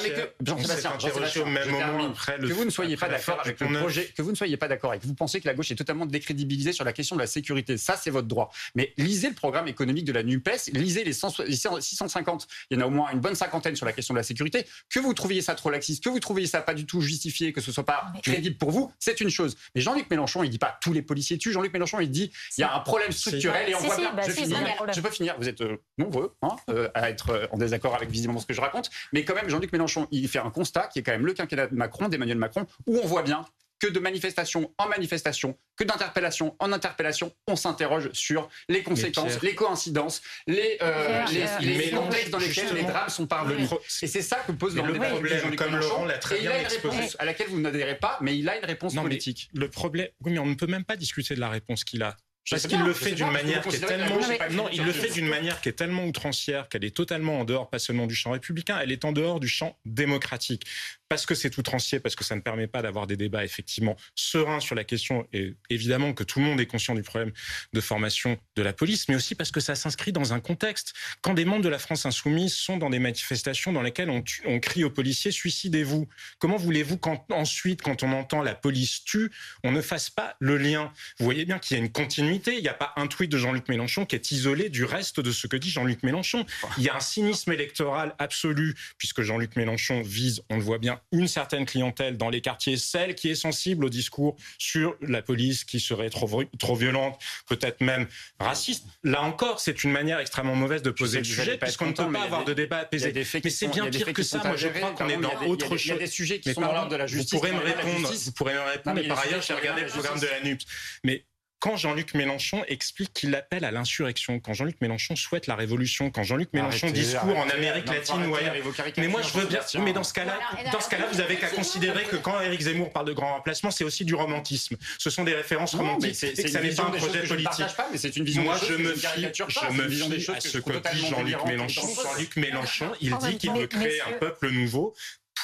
Jean-Sébastien, 0.45 0.93
Jean-Sébastien, 0.99 1.43
au 1.43 1.47
même 1.47 1.63
je 1.65 1.71
moment 1.71 1.85
termine. 1.87 2.11
après 2.11 2.39
le- 2.39 2.49
que 2.49 2.53
vous 2.53 2.65
ne 2.65 2.71
soyez 2.71 2.97
pas 2.97 3.09
d'accord 3.09 3.41
avec 3.41 3.61
le 3.61 3.79
projet, 3.79 4.13
que 4.17 4.23
vous 4.23 4.31
ne 4.31 4.37
soyez 4.37 4.57
pas 4.57 4.69
d'accord 4.69 4.95
et 4.95 4.99
que 4.99 5.07
vous 5.07 5.15
pensez 5.15 5.41
que 5.41 5.47
la 5.49 5.55
gauche 5.55 5.71
est 5.71 5.75
totalement 5.77 6.07
décrédibilisée 6.07 6.73
sur 6.73 6.85
la 6.85 6.93
question 6.93 7.17
de 7.17 7.21
la 7.21 7.27
sécurité. 7.27 7.77
Ça, 7.77 7.97
c'est 7.97 8.11
votre 8.11 8.29
droit. 8.29 8.36
Mais 8.75 8.92
lisez 8.96 9.29
le 9.29 9.35
programme 9.35 9.68
économique 9.68 10.05
de 10.05 10.12
la 10.12 10.22
NUPES, 10.22 10.72
lisez 10.72 11.05
les 11.05 11.12
100 11.12 11.40
les 11.46 11.57
650, 11.57 12.46
il 12.70 12.79
y 12.79 12.81
en 12.81 12.85
a 12.85 12.87
au 12.87 12.90
moins 12.90 13.11
une 13.12 13.20
bonne 13.20 13.35
cinquantaine 13.35 13.77
sur 13.77 13.87
la 13.87 13.92
question 13.92 14.14
de 14.14 14.18
la 14.18 14.22
sécurité. 14.22 14.66
Que 14.90 15.01
vous 15.01 15.14
trouviez 15.14 15.42
ça 15.42 15.55
trop 15.55 15.70
laxiste, 15.70 16.05
que 16.05 16.09
vous 16.09 16.20
trouviez 16.20 16.46
ça 16.46 16.61
pas 16.61 16.75
du 16.75 16.87
tout 16.87 17.01
justifié, 17.01 17.53
que 17.53 17.61
ce 17.61 17.72
soit 17.72 17.85
pas 17.85 18.07
Mais- 18.14 18.20
crédible 18.20 18.57
pour 18.57 18.70
vous, 18.70 18.92
c'est 18.99 19.20
une 19.20 19.31
chose. 19.31 19.57
Mais 19.75 19.81
Jean-Luc 19.81 20.11
Mélenchon, 20.11 20.42
il 20.42 20.51
dit 20.51 20.59
pas 20.59 20.79
tous 20.83 20.92
les 20.92 21.03
policiers 21.03 21.38
tuent. 21.38 21.53
Jean-Luc 21.53 21.72
Mélenchon, 21.72 22.01
il 22.01 22.11
dit 22.11 22.31
il 22.57 22.61
y 22.61 22.64
a 22.64 22.75
un 22.75 22.81
problème 22.81 23.12
structurel 23.12 23.70
et 23.70 23.75
on 23.75 23.79
voit 23.79 23.96
bien. 23.96 24.12
bah 24.12 24.22
finis, 24.22 24.55
je 24.94 25.01
peux 25.01 25.11
finir. 25.11 25.35
Vous 25.38 25.49
êtes 25.49 25.61
euh, 25.61 25.77
nombreux 25.99 26.35
hein, 26.42 26.57
euh, 26.70 26.88
à 26.94 27.11
être 27.11 27.31
euh, 27.31 27.46
en 27.53 27.59
désaccord 27.59 27.94
avec 27.94 28.11
visiblement 28.11 28.40
ce 28.40 28.46
que 28.46 28.55
je 28.55 28.61
raconte. 28.61 28.90
Mais 29.12 29.25
quand 29.25 29.35
même, 29.35 29.49
Jean-Luc 29.49 29.72
Mélenchon, 29.72 30.09
il 30.11 30.29
fait 30.29 30.38
un 30.38 30.51
constat 30.51 30.88
qui 30.88 30.99
est 30.99 31.03
quand 31.03 31.12
même 31.12 31.27
le 31.27 31.33
quinquennat 31.33 31.68
de 31.68 31.75
Macron, 31.75 32.09
d'Emmanuel 32.09 32.38
Macron, 32.38 32.66
où 32.87 32.99
on 33.03 33.07
voit 33.07 33.22
bien 33.22 33.44
que 33.79 33.87
de 33.87 33.99
manifestation 33.99 34.73
en 34.79 34.89
manifestation, 34.89 35.57
que 35.77 35.85
d'interpellation 35.85 36.57
en 36.59 36.73
interpellation, 36.73 37.33
on 37.47 37.57
s'interroge 37.57 38.11
sur 38.12 38.49
les 38.69 38.83
conséquences, 38.83 39.43
les 39.43 39.55
coïncidences, 39.55 40.23
les, 40.47 40.79
euh, 40.83 41.25
Pierre, 41.27 41.61
les, 41.61 41.91
contextes 41.91 42.31
dans 42.31 42.39
lesquels 42.39 42.75
les 42.75 42.85
drames 42.85 43.09
sont 43.09 43.27
parvenus. 43.27 43.69
Et 44.03 44.07
c'est 44.07 44.23
ça 44.23 44.37
que 44.47 44.53
pose 44.53 44.75
le 44.75 44.83
le 44.83 44.95
problème, 44.95 45.57
comme. 45.57 45.77
Laurent 45.77 46.05
l'a 46.05 46.19
très 46.19 46.37
Et 46.37 46.39
il 46.39 46.43
bien 46.43 46.53
a 46.53 46.59
une 46.59 46.65
exposé. 46.65 46.97
réponse 46.97 47.17
à 47.19 47.25
laquelle 47.25 47.49
vous 47.49 47.61
n'adhérez 47.61 47.99
pas, 47.99 48.19
mais 48.21 48.39
il 48.39 48.49
a 48.49 48.57
une 48.57 48.65
réponse 48.65 48.95
Non, 48.95 49.03
mais 49.03 49.11
politique. 49.11 49.51
Le 49.55 49.69
problème, 49.69 50.09
oui, 50.25 50.33
mais 50.33 50.39
on 50.39 50.47
ne 50.47 50.55
peut 50.55 50.67
même 50.67 50.85
pas 50.85 50.97
discuter 50.97 51.35
de 51.35 51.41
la 51.41 51.51
réponse 51.51 51.85
qu'il 51.85 52.03
a. 52.03 52.17
Parce 52.49 52.67
qu'il 52.67 52.81
le 52.81 52.93
fait 52.93 53.12
d'une 53.12 53.31
manière 53.31 53.62
qui 53.62 53.77
est 53.77 53.81
tellement. 53.81 54.21
Non, 54.53 54.69
il 54.73 54.85
le 54.85 54.93
fait 54.93 55.11
d'une 55.11 55.27
manière 55.27 55.61
qui 55.61 55.69
est 55.69 55.73
tellement 55.73 56.05
outrancière 56.05 56.69
qu'elle 56.69 56.85
est 56.85 56.95
totalement 56.95 57.41
en 57.41 57.45
dehors, 57.45 57.69
pas 57.69 57.79
seulement 57.79 58.07
du 58.07 58.15
champ 58.15 58.31
républicain, 58.31 58.79
elle 58.81 58.93
est 58.93 59.05
en 59.05 59.12
dehors 59.12 59.41
du 59.41 59.49
champ 59.49 59.77
démocratique. 59.85 60.65
Parce 61.09 61.25
que 61.25 61.35
c'est 61.37 61.57
outrancier, 61.57 62.01
parce 62.01 62.16
que 62.16 62.25
ça 62.25 62.35
ne 62.35 62.40
permet 62.40 62.66
pas 62.66 62.83
d'avoir 62.83 63.07
des 63.07 63.16
débats 63.16 63.45
effectivement 63.45 63.97
sereins 64.16 64.61
sur 64.61 64.75
la 64.75 64.83
question, 64.83 65.27
et 65.33 65.55
évidemment 65.71 66.12
que 66.12 66.25
tout 66.25 66.40
le 66.40 66.45
monde 66.45 66.61
est 66.61 66.66
conscient 66.66 66.95
du 66.95 67.03
problème 67.03 67.33
de 67.73 67.81
formation 67.81 68.38
de 68.57 68.62
la 68.62 68.73
police, 68.73 69.09
mais 69.09 69.14
aussi 69.14 69.35
parce 69.35 69.51
que 69.51 69.61
ça 69.61 69.77
s'inscrit 69.77 70.12
dans 70.12 70.33
un 70.33 70.40
contexte. 70.40 70.95
Quand 71.23 71.35
des 71.35 71.45
membres 71.45 71.62
de 71.62 71.69
la 71.69 71.79
France 71.79 72.07
insoumise 72.07 72.55
sont 72.55 72.77
dans 72.77 72.90
des 72.90 72.99
manifestations 72.99 73.73
dans 73.73 73.83
lesquelles 73.83 74.11
on 74.11 74.61
crie 74.61 74.83
aux 74.83 74.90
policiers 74.90 75.31
suicidez-vous, 75.31 76.09
comment 76.38 76.57
voulez-vous 76.57 76.99
qu'ensuite, 76.99 77.83
quand 77.83 78.03
on 78.03 78.12
entend 78.12 78.42
la 78.42 78.55
police 78.55 79.05
tue, 79.05 79.31
on 79.62 79.73
ne 79.73 79.81
fasse 79.81 80.11
pas 80.11 80.37
le 80.40 80.57
lien? 80.57 80.92
Vous 81.19 81.25
voyez 81.25 81.45
bien 81.45 81.59
qu'il 81.59 81.77
y 81.77 81.81
a 81.81 81.83
une 81.85 81.92
continuité. 81.92 82.57
Il 82.57 82.62
n'y 82.62 82.69
a 82.69 82.75
pas 82.75 82.92
un 82.97 83.07
tweet 83.07 83.31
de 83.31 83.38
Jean-Luc 83.38 83.69
Mélenchon 83.69 84.07
qui 84.07 84.16
est 84.16 84.33
isolé 84.33 84.71
du 84.71 84.85
reste 84.85 85.21
de 85.21 85.31
ce 85.31 85.47
que 85.47 85.57
dit 85.57 85.71
Jean-Luc 85.71 86.03
Mélenchon. 86.03 86.45
Il 86.79 86.85
y 86.85 86.88
a 86.88 86.97
un 86.97 87.01
cynisme 87.01 87.53
électoral 87.53 88.14
absolu, 88.19 88.75
puisque 88.99 89.23
Jean-Luc 89.23 89.57
Mélenchon 89.57 90.03
vise, 90.03 90.42
on 90.51 90.57
le 90.57 90.62
voit 90.62 90.79
bien, 90.79 90.96
une 91.13 91.29
certaine 91.29 91.67
clientèle 91.67 92.17
dans 92.17 92.31
les 92.31 92.41
quartiers, 92.41 92.77
celle 92.77 93.15
qui 93.15 93.31
est 93.31 93.35
sensible 93.35 93.85
au 93.85 93.89
discours 93.89 94.37
sur 94.59 94.97
la 95.01 95.23
police 95.23 95.65
qui 95.65 95.81
serait 95.81 96.11
trop, 96.11 96.75
violente, 96.77 97.19
peut-être 97.49 97.81
même 97.81 98.07
raciste. 98.41 98.85
Là 99.05 99.23
encore, 99.23 99.61
c'est 99.61 99.85
une 99.85 99.93
manière 99.93 100.19
extrêmement 100.21 100.55
mauvaise 100.55 100.83
de 100.83 100.91
poser 100.91 101.19
le 101.19 101.25
vous 101.25 101.31
sujet, 101.35 101.59
puisqu'on 101.59 101.87
ne 101.87 101.93
peut 101.93 102.11
pas 102.13 102.23
avoir 102.23 102.45
des- 102.45 102.55
de 102.55 102.63
débat 102.63 102.79
apaisé. 102.79 103.13
Mais 103.13 103.51
c'est 103.51 103.69
bien 103.69 103.89
pire 103.91 104.13
que 104.13 104.23
ça. 104.23 104.39
Moi, 104.45 104.57
je 104.57 104.69
crois 104.69 104.93
qu'on 104.93 105.09
est 105.09 105.17
dans 105.17 105.31
autre 105.47 105.67
a- 105.73 105.77
Il 105.77 105.87
y 105.87 105.91
a 105.91 105.95
chose. 105.95 105.99
des 105.99 106.07
sujets 106.07 106.41
qui 106.41 106.53
sont 106.55 106.61
dans 106.61 106.73
l'ordre 106.73 106.91
de 106.91 106.97
la 106.97 107.07
vous 107.07 107.13
justice. 107.13 107.39
pourrez 107.39 107.53
me 107.53 107.59
répondre, 107.61 108.13
vous 108.13 108.33
pourrez 108.33 108.55
me 108.55 108.61
répondre, 108.61 109.01
mais 109.01 109.09
par 109.09 109.19
ailleurs, 109.21 109.43
j'ai 109.43 109.55
regardé 109.55 109.83
le 109.83 109.89
programme 109.89 110.21
de 110.21 110.27
la 110.27 110.41
NUPS. 110.41 110.65
Mais 111.05 111.25
quand 111.59 111.77
Jean-Luc 111.77 112.14
Mélenchon 112.14 112.62
explique 112.69 113.12
qu'il 113.14 113.35
appelle 113.35 113.64
à 113.64 113.71
l'insurrection, 113.71 114.38
quand 114.40 114.53
Jean-Luc 114.53 114.81
Mélenchon 114.81 115.16
souhaite 115.16 115.47
la 115.47 115.55
révolution, 115.55 116.11
quand 116.11 116.23
Jean-Luc 116.23 116.53
Mélenchon 116.53 116.88
Arrêtez, 116.88 117.01
discours 117.01 117.37
en 117.37 117.49
Amérique 117.49 117.87
non, 117.87 117.92
latine 117.92 118.27
ou 118.27 118.37
ailleurs. 118.37 118.55
Mais 118.99 119.09
moi, 119.09 119.23
je 119.23 119.38
veux 119.38 119.47
bien. 119.47 119.61
Mais 119.83 119.92
dans 119.92 120.05
ce 120.05 120.12
cas-là, 120.12 120.38
dans 120.73 120.81
ce 120.81 120.88
cas-là, 120.88 121.07
vous 121.11 121.21
avez 121.21 121.37
qu'à 121.37 121.49
considérer 121.49 122.05
que 122.05 122.16
quand 122.16 122.40
Éric 122.40 122.61
Zemmour 122.61 122.92
parle 122.92 123.07
de 123.07 123.12
grand 123.12 123.35
remplacement, 123.35 123.71
c'est 123.71 123.85
aussi 123.85 124.05
du 124.05 124.14
romantisme. 124.14 124.77
Ce 124.99 125.11
sont 125.11 125.25
des 125.25 125.35
références 125.35 125.75
Non, 125.75 125.81
romantiques 125.81 126.14
c'est 126.14 126.35
que 126.35 126.49
ça 126.49 126.61
n'est 126.61 126.75
pas 126.75 126.85
un 126.85 126.90
projet 126.90 127.25
je 127.25 127.29
politique. 127.29 127.77
pas, 127.77 127.88
mais 127.90 127.99
c'est 127.99 128.16
une 128.16 128.25
vision 128.25 128.42
Moi, 128.42 128.55
des 128.55 128.61
choses 128.61 128.69
je 128.69 128.83
me 128.83 128.92
fie, 128.95 129.01
je 129.01 130.05
me 130.05 130.19
fie 130.19 130.31
à 130.31 130.35
je 130.40 130.49
ce 130.49 130.59
que 130.59 130.71
dit 130.71 130.77
totalement 130.77 131.09
Jean-Luc 131.09 131.45
Mélenchon. 131.47 131.88
Jean-Luc 132.03 132.37
Mélenchon, 132.37 132.92
il 133.01 133.16
dit 133.19 133.38
qu'il 133.38 133.53
veut 133.53 133.66
créer 133.66 134.01
un 134.03 134.12
peuple 134.12 134.51
nouveau 134.51 134.95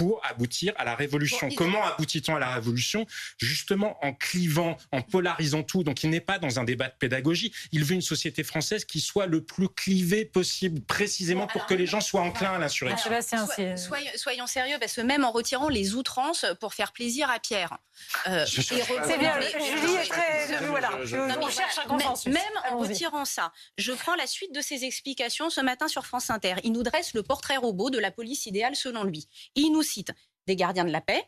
pour 0.03 0.21
aboutir 0.27 0.73
à 0.77 0.85
la 0.85 0.97
révolution. 0.97 1.47
Bon, 1.47 1.55
Comment 1.55 1.85
aboutit-on 1.85 2.35
à 2.35 2.41
la 2.41 2.51
révolution? 2.55 3.07
Justement 3.39 4.05
en 4.05 4.13
clivant, 4.13 4.77
en 4.91 5.01
polarisant 5.01 5.63
tout. 5.63 5.85
Donc 5.85 6.03
il 6.03 6.11
n'est 6.11 6.21
pas 6.21 6.39
dans 6.41 6.59
un 6.59 6.65
débat 6.65 6.89
de 6.89 6.95
pédagogie. 6.99 7.53
Il 7.71 7.85
veut 7.85 7.95
une 7.95 8.01
société 8.03 8.43
française 8.43 8.85
qui 8.85 9.01
soit 9.01 9.27
le 9.27 9.45
plus 9.45 9.69
clivée 9.69 10.25
possible, 10.25 10.81
précisément 10.81 11.43
Bon, 11.47 11.53
pour 11.53 11.67
que 11.67 11.75
les 11.75 11.87
gens 11.87 12.01
soient 12.01 12.23
enclins 12.23 12.55
à 12.55 12.59
l'insurrection. 12.59 13.11
C'est- 13.55 13.77
soyons, 13.77 14.11
soyons 14.17 14.47
sérieux, 14.49 14.77
parce 14.81 14.95
que 14.95 15.01
même 15.03 15.25
en 15.25 15.31
retirant 15.31 15.69
les 15.69 15.95
outrances 15.95 16.45
pour 16.61 16.75
faire 16.75 16.93
plaisir 16.93 17.31
à 17.31 17.39
Pierre. 17.39 17.79
euh, 18.27 18.45
C'est 18.47 19.19
bien, 19.19 19.35
Julie 19.41 19.95
est 19.95 20.09
très. 20.09 20.67
Voilà, 20.67 20.91
on 21.41 21.49
cherche 21.49 21.79
un 21.79 21.89
consensus. 21.89 22.33
Même 22.33 22.43
en 22.71 22.79
retirant 22.79 23.25
ça, 23.25 23.53
je 23.79 23.93
prends 23.93 24.17
la 24.17 24.27
suite 24.27 24.53
de 24.55 24.61
ses 24.61 24.85
explications 24.85 25.49
ce 25.51 25.61
matin 25.61 25.87
sur 25.87 26.07
France 26.07 26.31
Inter. 26.31 26.55
Il 26.65 26.73
nous 26.73 26.83
dresse 26.83 27.15
le 27.15 27.23
portrait 27.23 27.57
robot 27.57 27.91
de 27.91 27.99
la 27.99 28.11
police 28.11 28.47
idéale 28.47 28.75
selon 28.75 29.05
lui. 29.05 29.29
Il 29.55 29.71
nous 29.73 29.83
des 30.47 30.57
gardiens 30.57 30.85
de 30.85 30.91
la 30.91 31.01
paix, 31.01 31.25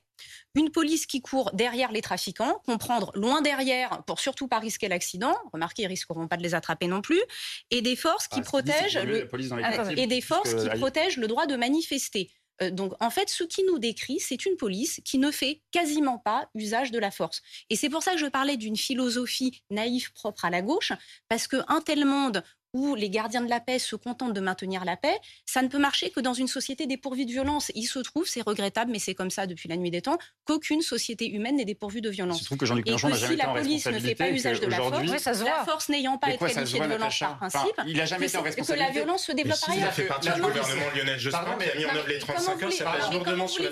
une 0.55 0.70
police 0.70 1.07
qui 1.07 1.20
court 1.20 1.50
derrière 1.53 1.92
les 1.92 2.03
trafiquants, 2.03 2.61
comprendre 2.66 3.12
loin 3.14 3.42
derrière 3.42 4.03
pour 4.07 4.20
surtout 4.20 4.48
pas 4.48 4.59
risquer 4.59 4.88
l'accident. 4.88 5.37
Remarquez, 5.53 5.83
ils 5.83 5.88
risqueront 5.88 6.29
pas 6.29 6.37
de 6.37 6.42
les 6.42 6.55
attraper 6.55 6.87
non 6.87 7.00
plus, 7.00 7.22
et 7.70 7.83
des 7.83 7.96
forces 7.96 8.29
qui 8.29 8.40
Ah, 8.40 8.42
protègent 8.42 8.98
le 8.98 9.29
les 9.37 9.53
Ah, 9.53 9.92
et 9.96 10.07
des 10.07 10.20
forces 10.20 10.55
qui 10.55 10.68
protègent 10.79 11.16
le 11.16 11.27
droit 11.29 11.46
de 11.46 11.57
manifester. 11.57 12.31
Euh, 12.62 12.70
donc, 12.70 12.92
en 13.00 13.11
fait, 13.11 13.29
ce 13.29 13.44
qui 13.44 13.64
nous 13.64 13.79
décrit, 13.79 14.20
c'est 14.20 14.46
une 14.46 14.57
police 14.57 15.00
qui 15.05 15.18
ne 15.18 15.31
fait 15.31 15.62
quasiment 15.72 16.18
pas 16.18 16.48
usage 16.55 16.92
de 16.92 16.98
la 16.98 17.11
force. 17.11 17.42
Et 17.70 17.77
c'est 17.77 17.88
pour 17.88 18.03
ça 18.03 18.12
que 18.12 18.18
je 18.18 18.27
parlais 18.27 18.57
d'une 18.57 18.77
philosophie 18.77 19.62
naïve 19.70 20.12
propre 20.12 20.44
à 20.44 20.50
la 20.50 20.62
gauche, 20.62 20.92
parce 21.29 21.48
qu'un 21.48 21.81
tel 21.85 22.05
monde 22.05 22.44
où 22.75 22.95
les 22.95 23.09
gardiens 23.09 23.41
de 23.41 23.49
la 23.49 23.61
paix 23.61 23.79
se 23.79 23.97
contentent 23.97 24.35
de 24.35 24.41
maintenir 24.41 24.85
la 24.85 24.97
paix, 24.97 25.17
ça 25.47 25.63
ne 25.63 25.69
peut 25.69 25.79
marcher 25.79 26.11
que 26.11 26.21
dans 26.21 26.35
une 26.35 26.49
société 26.49 26.87
dépourvue 26.87 27.25
de 27.25 27.31
violence. 27.31 27.71
Il 27.75 27.87
se 27.87 28.01
trouve, 28.01 28.27
c'est 28.27 28.43
regrettable, 28.43 28.91
mais 28.91 28.99
c'est 28.99 29.15
comme 29.15 29.31
ça 29.31 29.47
depuis 29.47 29.69
la 29.69 29.77
nuit 29.77 29.91
des 29.91 30.03
temps, 30.03 30.19
qu'aucune 30.45 30.83
société 30.83 31.31
humaine 31.31 31.57
n'est 31.57 31.65
dépourvue 31.65 32.01
de 32.03 32.11
violence. 32.11 32.41
Je 32.41 32.45
trouve 32.45 32.59
que 32.59 32.67
Jean-Luc 32.67 32.85
Mélenchon 32.85 33.09
n'a 33.09 33.15
jamais 33.17 33.29
si 33.29 33.35
été 33.35 33.45
en 33.47 33.55
la 33.55 33.61
police 33.61 33.87
ne 33.87 33.93
fait 33.93 34.15
pas 34.15 34.25
responsabilité 34.25 34.35
usage 34.35 34.61
de 34.61 34.67
la 34.67 34.77
force, 34.77 35.23
ça 35.23 35.35
se 35.35 35.45
la 35.45 35.65
force 35.65 35.89
n'ayant 35.89 36.19
pas 36.19 36.27
ça 36.49 36.49
se 36.49 36.55
qualifiée 36.55 36.81
de 36.81 36.85
violence 36.87 37.19
par 37.21 37.37
principe, 37.39 37.61
Enfin, 37.79 37.85
il 37.87 38.01
a 38.01 38.05
jamais 38.07 38.27
été 38.27 38.37
en 38.37 38.43
c'est- 38.43 38.43
que 38.43 38.45
la 38.45 38.51
responsabilité. 38.57 38.93
violence 38.93 39.23
se 39.25 39.33
développe 39.33 39.61
par 39.61 39.69
Il 39.71 39.73
ailleurs. 39.79 39.89
a 39.89 39.93
fait 39.93 40.03
partie 40.05 40.29
du 40.33 40.41
gouvernement 40.41 40.83
Lionel 40.97 41.19
Jospin 41.19 41.45
qui 41.45 41.71
a 41.71 41.75
mis 41.77 41.85
en 41.87 41.95
œuvre 41.95 42.09
les 42.09 42.15
mais 42.15 42.19
35 42.19 42.53
comment 42.55 42.67
heures, 42.67 42.73
ça 42.73 42.85
mais 42.85 43.13
lourdement 43.13 43.47
sur 43.49 43.63
la 43.63 43.71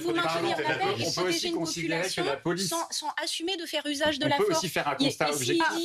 police? 0.79 1.17
On 1.19 1.23
peut 1.23 1.29
aussi 1.29 1.53
considérer 1.53 2.09
que 2.09 2.21
la 2.21 2.37
police- 2.37 2.69
sans, 2.69 2.89
assumer 3.23 3.57
de 3.57 3.67
faire 3.67 3.85
usage 3.87 4.19
de 4.21 4.27
On 4.27 4.29
la 4.29 4.37
peut 4.37 4.45
force? 4.45 4.59
aussi 4.59 4.69
faire 4.69 4.87
un 4.89 4.95
constat 4.95 5.31
objectif. 5.33 5.85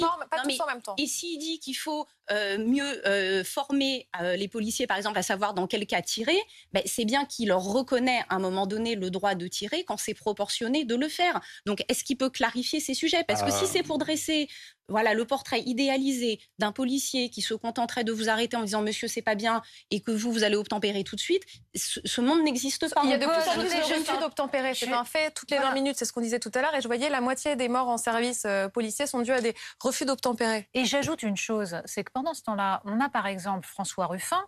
temps. 0.82 0.96
Et 1.00 1.08
s'il 1.08 1.40
dit 1.40 1.60
qu'il 1.60 1.76
faut 1.76 2.06
euh, 2.30 2.58
mieux 2.58 3.07
euh, 3.08 3.43
former 3.43 4.08
euh, 4.22 4.36
les 4.36 4.48
policiers, 4.48 4.86
par 4.88 4.98
exemple, 4.98 5.17
à 5.17 5.24
savoir 5.24 5.54
dans 5.54 5.65
quel 5.67 5.86
cas 5.88 6.02
tirer, 6.02 6.38
ben, 6.74 6.84
c'est 6.86 7.06
bien 7.06 7.26
qu'il 7.26 7.48
leur 7.50 7.63
reconnaît 7.63 8.22
à 8.30 8.36
un 8.36 8.39
moment 8.39 8.67
donné 8.67 8.96
le 8.96 9.10
droit 9.10 9.36
de 9.36 9.48
tirer 9.48 9.84
quand 9.86 9.98
c'est 9.98 10.13
proportionné 10.13 10.84
de 10.86 10.96
le 10.96 11.08
faire. 11.08 11.39
Donc, 11.65 11.84
est-ce 11.89 12.04
qu'il 12.04 12.17
peut 12.17 12.30
clarifier 12.30 12.80
ces 12.80 12.93
sujets? 12.93 13.24
Parce 13.24 13.41
que 13.41 13.50
Ah. 13.50 13.60
si 13.60 13.67
c'est 13.67 13.84
pour 13.84 13.98
dresser 13.98 14.48
voilà, 14.89 15.13
le 15.13 15.26
portrait 15.26 15.62
idéalisé 15.62 16.39
d'un 16.60 16.71
policier 16.71 17.30
qui 17.30 17.41
se 17.41 17.54
contenterait 17.54 18.04
de 18.04 18.12
vous 18.12 18.30
arrêter 18.30 18.56
en 18.58 18.63
disant 18.63 18.82
Monsieur, 18.82 19.08
c'est 19.08 19.21
pas 19.21 19.36
bien, 19.36 19.62
et 19.91 20.02
que 20.02 20.12
vous, 20.12 20.32
vous 20.32 20.43
allez 20.43 20.56
obtempérer 20.56 21.04
tout 21.04 21.15
de 21.15 21.21
suite, 21.21 21.43
ce, 21.76 22.00
ce 22.06 22.21
monde 22.21 22.41
n'existe 22.43 22.93
pas. 22.93 23.02
Il 23.04 23.10
y 23.10 23.13
a 23.13 23.17
de 23.17 23.26
plus 23.26 23.50
en 23.50 23.54
plus 23.54 23.63
de 23.63 23.69
je- 23.69 24.00
refus 24.00 24.19
d'obtempérer. 24.19 24.73
C'est 24.73 24.91
un 24.91 25.04
fait. 25.04 25.32
Toutes 25.34 25.52
les 25.52 25.58
Voilà. 25.58 25.71
20 25.71 25.76
minutes, 25.82 25.95
c'est 25.97 26.06
ce 26.06 26.13
qu'on 26.13 26.21
disait 26.21 26.39
tout 26.39 26.52
à 26.56 26.62
l'heure. 26.62 26.76
Et 26.76 26.82
je 26.82 26.88
voyais 26.88 27.10
la 27.10 27.21
moitié 27.21 27.56
des 27.56 27.67
morts 27.69 27.89
en 27.89 27.97
service 27.97 28.43
euh, 28.45 28.69
policier 28.69 29.08
sont 29.08 29.21
dus 29.21 29.32
à 29.32 29.41
des 29.41 29.56
refus 29.82 30.06
d'obtempérer. 30.06 30.69
Et 30.73 30.86
j'ajoute 30.86 31.23
une 31.23 31.38
chose, 31.38 31.82
c'est 31.86 32.04
que 32.04 32.12
pendant 32.12 32.34
ce 32.34 32.43
temps-là, 32.43 32.82
on 32.86 33.00
a 33.02 33.10
par 33.10 33.28
exemple 33.28 33.67
François 33.67 34.08
Ruffin, 34.08 34.43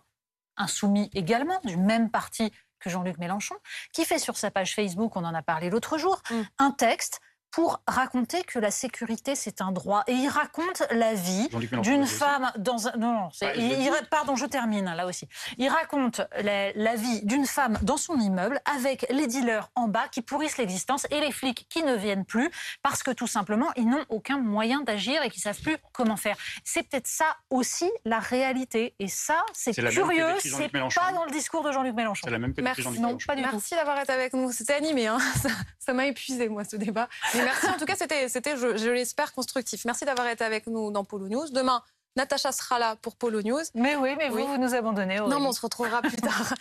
insoumis 0.56 1.10
également, 1.14 1.60
du 1.64 1.76
même 1.76 2.10
parti 2.10 2.50
que 2.80 2.88
Jean-Luc 2.88 3.18
Mélenchon, 3.18 3.56
qui 3.92 4.04
fait 4.06 4.18
sur 4.18 4.36
sa 4.38 4.50
page 4.50 4.74
Facebook, 4.74 5.14
on 5.16 5.24
en 5.24 5.34
a 5.34 5.42
parlé 5.42 5.68
l'autre 5.70 5.98
jour, 5.98 6.22
Mm. 6.30 6.42
un 6.58 6.70
texte 6.70 7.20
pour 7.50 7.80
raconter 7.86 8.42
que 8.44 8.58
la 8.58 8.70
sécurité, 8.70 9.34
c'est 9.34 9.60
un 9.60 9.72
droit. 9.72 10.04
Et 10.06 10.12
il 10.12 10.28
raconte 10.28 10.82
la 10.90 11.14
vie 11.14 11.48
d'une 11.82 12.06
femme 12.06 12.50
dans 12.56 12.88
un... 12.88 12.92
Non, 12.96 13.12
non, 13.12 13.28
c'est- 13.32 13.46
Bah, 13.46 13.52
il- 13.56 13.72
il- 13.82 13.92
pardon, 14.10 14.36
je 14.36 14.46
termine 14.46 14.84
là 14.94 15.06
aussi. 15.06 15.28
Il 15.58 15.68
raconte 15.68 16.20
la, 16.42 16.72
la 16.74 16.94
vie 16.96 17.22
d'une 17.24 17.46
femme 17.46 17.78
dans 17.82 17.96
son 17.96 18.18
immeuble 18.18 18.60
avec 18.76 19.06
les 19.10 19.26
dealers 19.26 19.68
en 19.74 19.88
bas 19.88 20.06
qui 20.12 20.22
pourrissent 20.22 20.58
l'existence 20.58 21.06
et 21.10 21.20
les 21.20 21.32
flics 21.32 21.66
qui 21.68 21.82
ne 21.82 21.94
viennent 21.96 22.24
plus 22.24 22.50
parce 22.82 23.02
que 23.02 23.10
tout 23.10 23.26
simplement, 23.26 23.68
ils 23.76 23.88
n'ont 23.88 24.04
aucun 24.08 24.38
moyen 24.38 24.80
d'agir 24.82 25.22
et 25.22 25.30
qu'ils 25.30 25.42
savent 25.42 25.60
plus 25.60 25.76
comment 25.92 26.16
faire. 26.16 26.36
C'est 26.64 26.82
peut-être 26.84 27.06
ça 27.08 27.36
aussi 27.50 27.90
la 28.04 28.18
réalité. 28.20 28.94
Et 28.98 29.08
ça, 29.08 29.42
c'est 29.52 29.72
curieux, 29.74 30.34
c'est 30.38 30.72
Mélenchon. 30.72 31.00
pas 31.00 31.12
dans 31.12 31.24
le 31.24 31.30
discours 31.30 31.62
de 31.64 31.72
Jean-Luc 31.72 31.94
Mélenchon. 31.94 32.22
C'est 32.24 32.30
la 32.30 32.38
même 32.38 32.54
que 32.54 32.60
Merci. 32.60 32.80
depuis 32.82 32.84
Jean-Luc 32.84 33.00
Non, 33.00 33.08
Mélenchon. 33.08 33.26
pas 33.26 33.36
du 33.36 33.42
tout. 33.42 33.48
Merci 33.52 33.74
d'avoir 33.74 34.00
été 34.00 34.12
avec 34.12 34.32
nous. 34.34 34.52
C'était 34.52 34.74
animé, 34.74 35.06
hein. 35.08 35.18
ça 35.42 35.48
ça 35.78 35.92
m'a 35.94 36.06
épuisé, 36.06 36.48
moi, 36.48 36.62
ce 36.64 36.76
débat. 36.76 37.08
Mais 37.34 37.39
merci, 37.44 37.66
en 37.66 37.76
tout 37.78 37.84
cas, 37.84 37.94
c'était, 37.96 38.28
c'était 38.28 38.56
je, 38.56 38.76
je 38.76 38.90
l'espère, 38.90 39.32
constructif. 39.32 39.84
Merci 39.84 40.04
d'avoir 40.04 40.26
été 40.28 40.44
avec 40.44 40.66
nous 40.66 40.90
dans 40.90 41.04
Polo 41.04 41.28
News. 41.28 41.48
Demain, 41.50 41.82
Natacha 42.16 42.50
sera 42.52 42.78
là 42.78 42.96
pour 42.96 43.16
Polo 43.16 43.40
News. 43.42 43.60
Mais 43.74 43.94
oui, 43.96 44.14
mais 44.18 44.28
vous, 44.28 44.36
Oui. 44.38 44.44
vous 44.46 44.58
nous 44.58 44.74
abandonnez. 44.74 45.16
Non, 45.18 45.26
Aurélie. 45.26 45.40
mais 45.42 45.46
on 45.48 45.52
se 45.52 45.60
retrouvera 45.60 46.02
plus 46.02 46.16
tard. 46.16 46.54